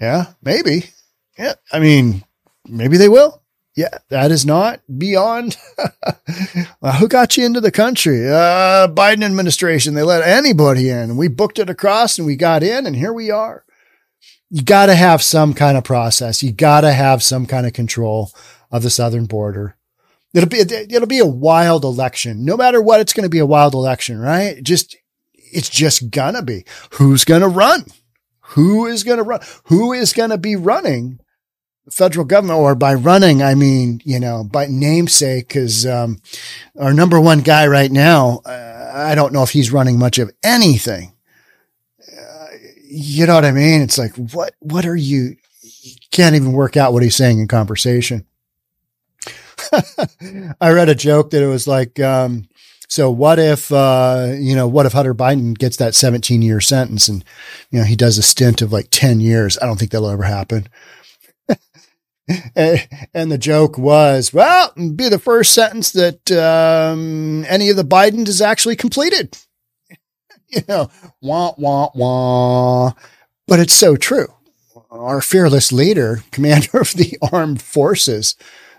Yeah, 0.00 0.32
maybe. 0.42 0.90
Yeah. 1.38 1.54
I 1.72 1.78
mean, 1.78 2.24
maybe 2.68 2.96
they 2.96 3.08
will. 3.08 3.40
Yeah, 3.76 3.98
that 4.08 4.30
is 4.30 4.44
not 4.44 4.80
beyond. 4.98 5.56
well, 6.80 6.92
who 6.94 7.08
got 7.08 7.36
you 7.36 7.44
into 7.44 7.60
the 7.60 7.72
country? 7.72 8.28
Uh, 8.28 8.86
Biden 8.88 9.24
administration. 9.24 9.94
They 9.94 10.02
let 10.02 10.26
anybody 10.26 10.90
in. 10.90 11.16
We 11.16 11.26
booked 11.28 11.58
it 11.58 11.70
across 11.70 12.18
and 12.18 12.26
we 12.26 12.36
got 12.36 12.62
in 12.62 12.86
and 12.86 12.94
here 12.94 13.12
we 13.12 13.30
are 13.30 13.64
you 14.50 14.62
got 14.62 14.86
to 14.86 14.94
have 14.94 15.22
some 15.22 15.54
kind 15.54 15.76
of 15.76 15.84
process. 15.84 16.42
You 16.42 16.52
got 16.52 16.82
to 16.82 16.92
have 16.92 17.22
some 17.22 17.46
kind 17.46 17.66
of 17.66 17.72
control 17.72 18.30
of 18.70 18.82
the 18.82 18.90
southern 18.90 19.26
border. 19.26 19.76
It'll 20.32 20.48
be 20.48 20.58
it'll 20.58 21.06
be 21.06 21.20
a 21.20 21.26
wild 21.26 21.84
election. 21.84 22.44
No 22.44 22.56
matter 22.56 22.82
what, 22.82 23.00
it's 23.00 23.12
going 23.12 23.24
to 23.24 23.30
be 23.30 23.38
a 23.38 23.46
wild 23.46 23.74
election, 23.74 24.18
right? 24.18 24.62
Just 24.62 24.96
it's 25.32 25.68
just 25.68 26.10
gonna 26.10 26.42
be. 26.42 26.64
Who's 26.92 27.24
going 27.24 27.42
to 27.42 27.48
run? 27.48 27.84
Who 28.48 28.86
is 28.86 29.04
going 29.04 29.18
to 29.18 29.22
run? 29.22 29.40
Who 29.64 29.92
is 29.92 30.12
going 30.12 30.30
to 30.30 30.38
be 30.38 30.56
running 30.56 31.20
the 31.84 31.92
federal 31.92 32.24
government? 32.24 32.58
Or 32.58 32.74
by 32.74 32.94
running, 32.94 33.42
I 33.42 33.54
mean 33.54 34.00
you 34.04 34.18
know 34.18 34.42
by 34.42 34.66
namesake, 34.68 35.48
because 35.48 35.86
um, 35.86 36.20
our 36.78 36.92
number 36.92 37.20
one 37.20 37.40
guy 37.40 37.68
right 37.68 37.90
now, 37.90 38.40
uh, 38.44 38.90
I 38.92 39.14
don't 39.14 39.32
know 39.32 39.44
if 39.44 39.50
he's 39.50 39.72
running 39.72 39.98
much 39.98 40.18
of 40.18 40.32
anything 40.42 41.13
you 42.94 43.26
know 43.26 43.34
what 43.34 43.44
I 43.44 43.50
mean? 43.50 43.82
It's 43.82 43.98
like, 43.98 44.14
what, 44.16 44.54
what 44.60 44.86
are 44.86 44.96
you, 44.96 45.36
you 45.62 45.94
can't 46.10 46.36
even 46.36 46.52
work 46.52 46.76
out 46.76 46.92
what 46.92 47.02
he's 47.02 47.16
saying 47.16 47.40
in 47.40 47.48
conversation. 47.48 48.26
I 50.60 50.70
read 50.70 50.88
a 50.88 50.94
joke 50.94 51.30
that 51.30 51.42
it 51.42 51.48
was 51.48 51.66
like, 51.66 51.98
um, 51.98 52.48
so 52.88 53.10
what 53.10 53.38
if, 53.38 53.72
uh, 53.72 54.34
you 54.38 54.54
know, 54.54 54.68
what 54.68 54.86
if 54.86 54.92
Hunter 54.92 55.14
Biden 55.14 55.58
gets 55.58 55.76
that 55.78 55.94
17 55.96 56.42
year 56.42 56.60
sentence 56.60 57.08
and, 57.08 57.24
you 57.70 57.80
know, 57.80 57.84
he 57.84 57.96
does 57.96 58.18
a 58.18 58.22
stint 58.22 58.62
of 58.62 58.72
like 58.72 58.88
10 58.90 59.20
years? 59.20 59.58
I 59.60 59.66
don't 59.66 59.78
think 59.78 59.90
that'll 59.90 60.10
ever 60.10 60.22
happen. 60.22 60.68
and 62.54 63.32
the 63.32 63.38
joke 63.38 63.76
was, 63.76 64.32
well, 64.32 64.72
be 64.76 65.08
the 65.08 65.18
first 65.18 65.52
sentence 65.52 65.90
that, 65.92 66.30
um, 66.30 67.44
any 67.48 67.70
of 67.70 67.76
the 67.76 67.84
Bidens 67.84 68.28
is 68.28 68.40
actually 68.40 68.76
completed. 68.76 69.36
you 70.48 70.62
know, 70.68 70.90
wah, 71.20 71.54
wah, 71.56 71.90
wah. 71.94 72.92
But 73.46 73.60
it's 73.60 73.74
so 73.74 73.96
true. 73.96 74.28
Our 74.90 75.20
fearless 75.20 75.72
leader, 75.72 76.22
commander 76.30 76.78
of 76.78 76.92
the 76.92 77.18
armed 77.32 77.62
forces, 77.62 78.36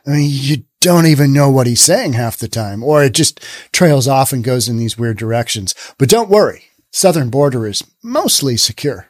I 0.07 0.11
mean, 0.11 0.29
you 0.31 0.63
don't 0.81 1.07
even 1.07 1.33
know 1.33 1.49
what 1.49 1.67
he's 1.67 1.81
saying 1.81 2.13
half 2.13 2.37
the 2.37 2.47
time, 2.47 2.83
or 2.83 3.03
it 3.03 3.13
just 3.13 3.43
trails 3.71 4.07
off 4.07 4.31
and 4.31 4.43
goes 4.43 4.69
in 4.69 4.77
these 4.77 4.97
weird 4.97 5.17
directions. 5.17 5.73
But 5.97 6.09
don't 6.09 6.29
worry. 6.29 6.65
Southern 6.91 7.29
border 7.29 7.67
is 7.67 7.83
mostly 8.03 8.55
secure 8.55 9.09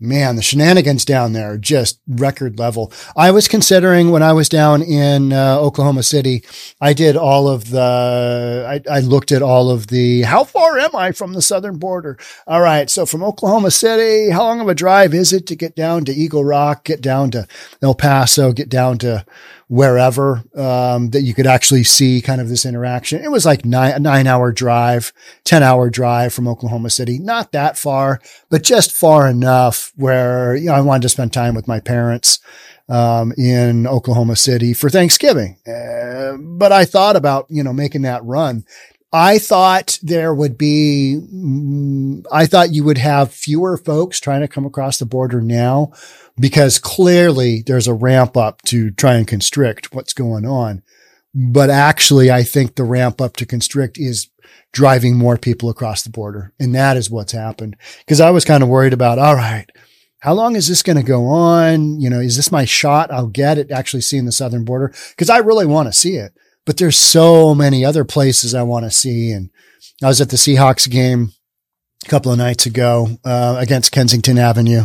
man, 0.00 0.36
the 0.36 0.42
shenanigans 0.42 1.04
down 1.04 1.34
there 1.34 1.52
are 1.52 1.58
just 1.58 2.00
record 2.08 2.58
level. 2.58 2.90
I 3.16 3.30
was 3.30 3.46
considering 3.46 4.10
when 4.10 4.22
I 4.22 4.32
was 4.32 4.48
down 4.48 4.82
in 4.82 5.32
uh, 5.32 5.58
Oklahoma 5.58 6.02
City, 6.02 6.42
I 6.80 6.94
did 6.94 7.16
all 7.16 7.48
of 7.48 7.70
the, 7.70 8.64
I, 8.66 8.90
I, 8.90 9.00
looked 9.00 9.30
at 9.30 9.42
all 9.42 9.70
of 9.70 9.88
the, 9.88 10.22
how 10.22 10.44
far 10.44 10.78
am 10.78 10.96
I 10.96 11.12
from 11.12 11.34
the 11.34 11.42
southern 11.42 11.76
border? 11.76 12.18
All 12.46 12.62
right. 12.62 12.88
So 12.88 13.04
from 13.04 13.22
Oklahoma 13.22 13.70
City, 13.70 14.30
how 14.30 14.44
long 14.44 14.60
of 14.60 14.68
a 14.68 14.74
drive 14.74 15.12
is 15.12 15.32
it 15.32 15.46
to 15.48 15.56
get 15.56 15.76
down 15.76 16.04
to 16.06 16.12
Eagle 16.12 16.44
Rock, 16.44 16.84
get 16.84 17.02
down 17.02 17.30
to 17.32 17.46
El 17.82 17.94
Paso, 17.94 18.52
get 18.52 18.70
down 18.70 18.98
to 18.98 19.24
wherever 19.70 20.42
um, 20.56 21.10
that 21.10 21.22
you 21.22 21.32
could 21.32 21.46
actually 21.46 21.84
see 21.84 22.20
kind 22.20 22.40
of 22.40 22.48
this 22.48 22.66
interaction. 22.66 23.22
It 23.22 23.30
was 23.30 23.46
like 23.46 23.64
nine, 23.64 23.92
a 23.92 23.98
nine 24.00 24.26
hour 24.26 24.50
drive, 24.50 25.12
10 25.44 25.62
hour 25.62 25.88
drive 25.88 26.34
from 26.34 26.48
Oklahoma 26.48 26.90
City. 26.90 27.20
Not 27.20 27.52
that 27.52 27.78
far, 27.78 28.20
but 28.48 28.64
just 28.64 28.90
far 28.90 29.28
enough 29.28 29.92
where, 29.94 30.56
you 30.56 30.66
know, 30.66 30.74
I 30.74 30.80
wanted 30.80 31.02
to 31.02 31.08
spend 31.08 31.32
time 31.32 31.54
with 31.54 31.68
my 31.68 31.78
parents 31.78 32.40
um, 32.88 33.32
in 33.38 33.86
Oklahoma 33.86 34.34
City 34.34 34.74
for 34.74 34.90
Thanksgiving. 34.90 35.56
Uh, 35.64 36.36
but 36.36 36.72
I 36.72 36.84
thought 36.84 37.14
about, 37.14 37.46
you 37.48 37.62
know, 37.62 37.72
making 37.72 38.02
that 38.02 38.24
run. 38.24 38.64
I 39.12 39.38
thought 39.38 39.98
there 40.02 40.32
would 40.32 40.56
be, 40.56 41.18
mm, 41.20 42.24
I 42.30 42.46
thought 42.46 42.72
you 42.72 42.84
would 42.84 42.98
have 42.98 43.32
fewer 43.32 43.76
folks 43.76 44.20
trying 44.20 44.40
to 44.42 44.48
come 44.48 44.64
across 44.64 44.98
the 44.98 45.06
border 45.06 45.40
now 45.40 45.92
because 46.38 46.78
clearly 46.78 47.62
there's 47.66 47.88
a 47.88 47.94
ramp 47.94 48.36
up 48.36 48.62
to 48.62 48.90
try 48.92 49.14
and 49.14 49.26
constrict 49.26 49.92
what's 49.92 50.12
going 50.12 50.46
on. 50.46 50.82
But 51.34 51.70
actually, 51.70 52.30
I 52.30 52.44
think 52.44 52.74
the 52.74 52.84
ramp 52.84 53.20
up 53.20 53.36
to 53.36 53.46
constrict 53.46 53.98
is 53.98 54.28
driving 54.72 55.16
more 55.16 55.36
people 55.36 55.70
across 55.70 56.02
the 56.02 56.10
border. 56.10 56.52
And 56.60 56.74
that 56.74 56.96
is 56.96 57.10
what's 57.10 57.32
happened. 57.32 57.76
Cause 58.06 58.20
I 58.20 58.30
was 58.30 58.44
kind 58.44 58.62
of 58.62 58.68
worried 58.68 58.92
about, 58.92 59.18
all 59.18 59.34
right, 59.34 59.66
how 60.20 60.34
long 60.34 60.54
is 60.54 60.68
this 60.68 60.82
going 60.82 60.96
to 60.96 61.02
go 61.02 61.26
on? 61.26 62.00
You 62.00 62.10
know, 62.10 62.20
is 62.20 62.36
this 62.36 62.52
my 62.52 62.64
shot? 62.64 63.10
I'll 63.10 63.26
get 63.26 63.58
it 63.58 63.70
actually 63.70 64.02
seeing 64.02 64.26
the 64.26 64.32
southern 64.32 64.64
border 64.64 64.94
because 65.10 65.30
I 65.30 65.38
really 65.38 65.66
want 65.66 65.88
to 65.88 65.92
see 65.92 66.14
it. 66.16 66.32
But 66.66 66.76
there's 66.76 66.98
so 66.98 67.54
many 67.54 67.84
other 67.84 68.04
places 68.04 68.54
I 68.54 68.62
want 68.62 68.84
to 68.84 68.90
see. 68.90 69.32
And 69.32 69.50
I 70.02 70.06
was 70.06 70.20
at 70.20 70.30
the 70.30 70.36
Seahawks 70.36 70.88
game 70.88 71.32
a 72.04 72.08
couple 72.08 72.32
of 72.32 72.38
nights 72.38 72.66
ago 72.66 73.18
uh, 73.24 73.56
against 73.58 73.92
Kensington 73.92 74.38
Avenue. 74.38 74.84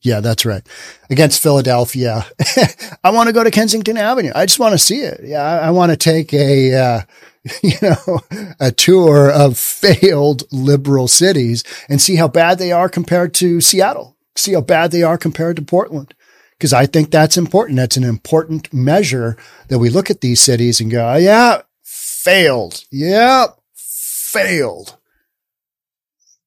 Yeah, 0.00 0.20
that's 0.20 0.46
right. 0.46 0.66
Against 1.10 1.42
Philadelphia. 1.42 2.24
I 3.04 3.10
want 3.10 3.28
to 3.28 3.32
go 3.32 3.42
to 3.42 3.50
Kensington 3.50 3.96
Avenue. 3.96 4.30
I 4.34 4.46
just 4.46 4.60
want 4.60 4.72
to 4.72 4.78
see 4.78 5.00
it. 5.00 5.20
Yeah, 5.24 5.42
I, 5.42 5.68
I 5.68 5.70
want 5.70 5.90
to 5.90 5.96
take 5.96 6.32
a, 6.32 6.74
uh, 6.74 7.00
you 7.62 7.74
know, 7.82 8.20
a 8.60 8.70
tour 8.70 9.30
of 9.30 9.58
failed 9.58 10.44
liberal 10.52 11.08
cities 11.08 11.64
and 11.88 12.00
see 12.00 12.16
how 12.16 12.28
bad 12.28 12.58
they 12.58 12.70
are 12.70 12.88
compared 12.88 13.34
to 13.34 13.60
Seattle. 13.60 14.16
See 14.36 14.52
how 14.52 14.60
bad 14.60 14.92
they 14.92 15.02
are 15.02 15.18
compared 15.18 15.56
to 15.56 15.62
Portland. 15.62 16.14
Cause 16.60 16.72
I 16.72 16.86
think 16.86 17.10
that's 17.10 17.36
important. 17.36 17.76
That's 17.76 17.96
an 17.96 18.04
important 18.04 18.72
measure 18.72 19.36
that 19.68 19.78
we 19.78 19.90
look 19.90 20.10
at 20.10 20.20
these 20.20 20.40
cities 20.40 20.80
and 20.80 20.90
go, 20.90 21.08
oh, 21.08 21.16
yeah, 21.16 21.62
failed. 21.82 22.84
Yeah, 22.90 23.46
failed 23.74 24.96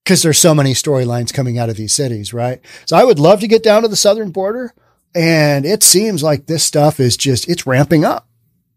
because 0.04 0.24
there's 0.24 0.40
so 0.40 0.54
many 0.54 0.74
storylines 0.74 1.34
coming 1.34 1.58
out 1.58 1.70
of 1.70 1.78
these 1.78 1.94
cities, 1.94 2.34
right? 2.34 2.60
So 2.86 2.98
I 2.98 3.04
would 3.04 3.20
love 3.20 3.40
to 3.42 3.48
get 3.48 3.64
down 3.64 3.84
to 3.84 3.88
the 3.88 3.96
southern 3.96 4.32
border 4.32 4.74
and 5.14 5.66
it 5.66 5.84
seems 5.84 6.24
like 6.24 6.46
this 6.46 6.64
stuff 6.64 7.00
is 7.00 7.18
just 7.18 7.50
it's 7.50 7.68
ramping 7.68 8.04
up. 8.04 8.28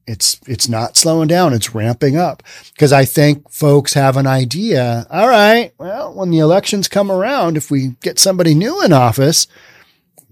It's 0.06 0.38
it's 0.46 0.68
not 0.68 0.96
slowing 0.96 1.28
down, 1.28 1.54
it's 1.54 1.74
ramping 1.74 2.16
up 2.16 2.42
because 2.72 2.92
I 2.92 3.04
think 3.04 3.50
folks 3.50 3.94
have 3.94 4.16
an 4.16 4.26
idea. 4.26 5.06
All 5.10 5.28
right, 5.28 5.72
well, 5.78 6.12
when 6.12 6.30
the 6.30 6.40
elections 6.40 6.88
come 6.88 7.10
around, 7.10 7.56
if 7.56 7.70
we 7.70 7.96
get 8.02 8.18
somebody 8.18 8.54
new 8.54 8.82
in 8.82 8.92
office, 8.92 9.46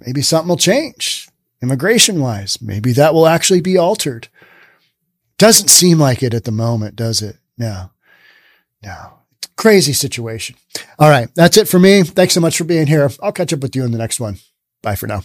maybe 0.04 0.22
something 0.22 0.48
will 0.48 0.56
change 0.56 1.28
immigration 1.62 2.20
wise. 2.20 2.60
Maybe 2.60 2.92
that 2.92 3.14
will 3.14 3.26
actually 3.26 3.60
be 3.60 3.76
altered. 3.76 4.28
Doesn't 5.38 5.68
seem 5.68 5.98
like 5.98 6.22
it 6.22 6.34
at 6.34 6.44
the 6.44 6.50
moment, 6.52 6.96
does 6.96 7.22
it? 7.22 7.36
No. 7.56 7.90
No 8.82 9.12
crazy 9.62 9.92
situation. 9.92 10.56
All 10.98 11.08
right. 11.08 11.28
That's 11.36 11.56
it 11.56 11.68
for 11.68 11.78
me. 11.78 12.02
Thanks 12.02 12.34
so 12.34 12.40
much 12.40 12.58
for 12.58 12.64
being 12.64 12.88
here. 12.88 13.08
I'll 13.22 13.30
catch 13.30 13.52
up 13.52 13.60
with 13.60 13.76
you 13.76 13.84
in 13.84 13.92
the 13.92 13.98
next 13.98 14.18
one. 14.18 14.38
Bye 14.82 14.96
for 14.96 15.06
now. 15.06 15.22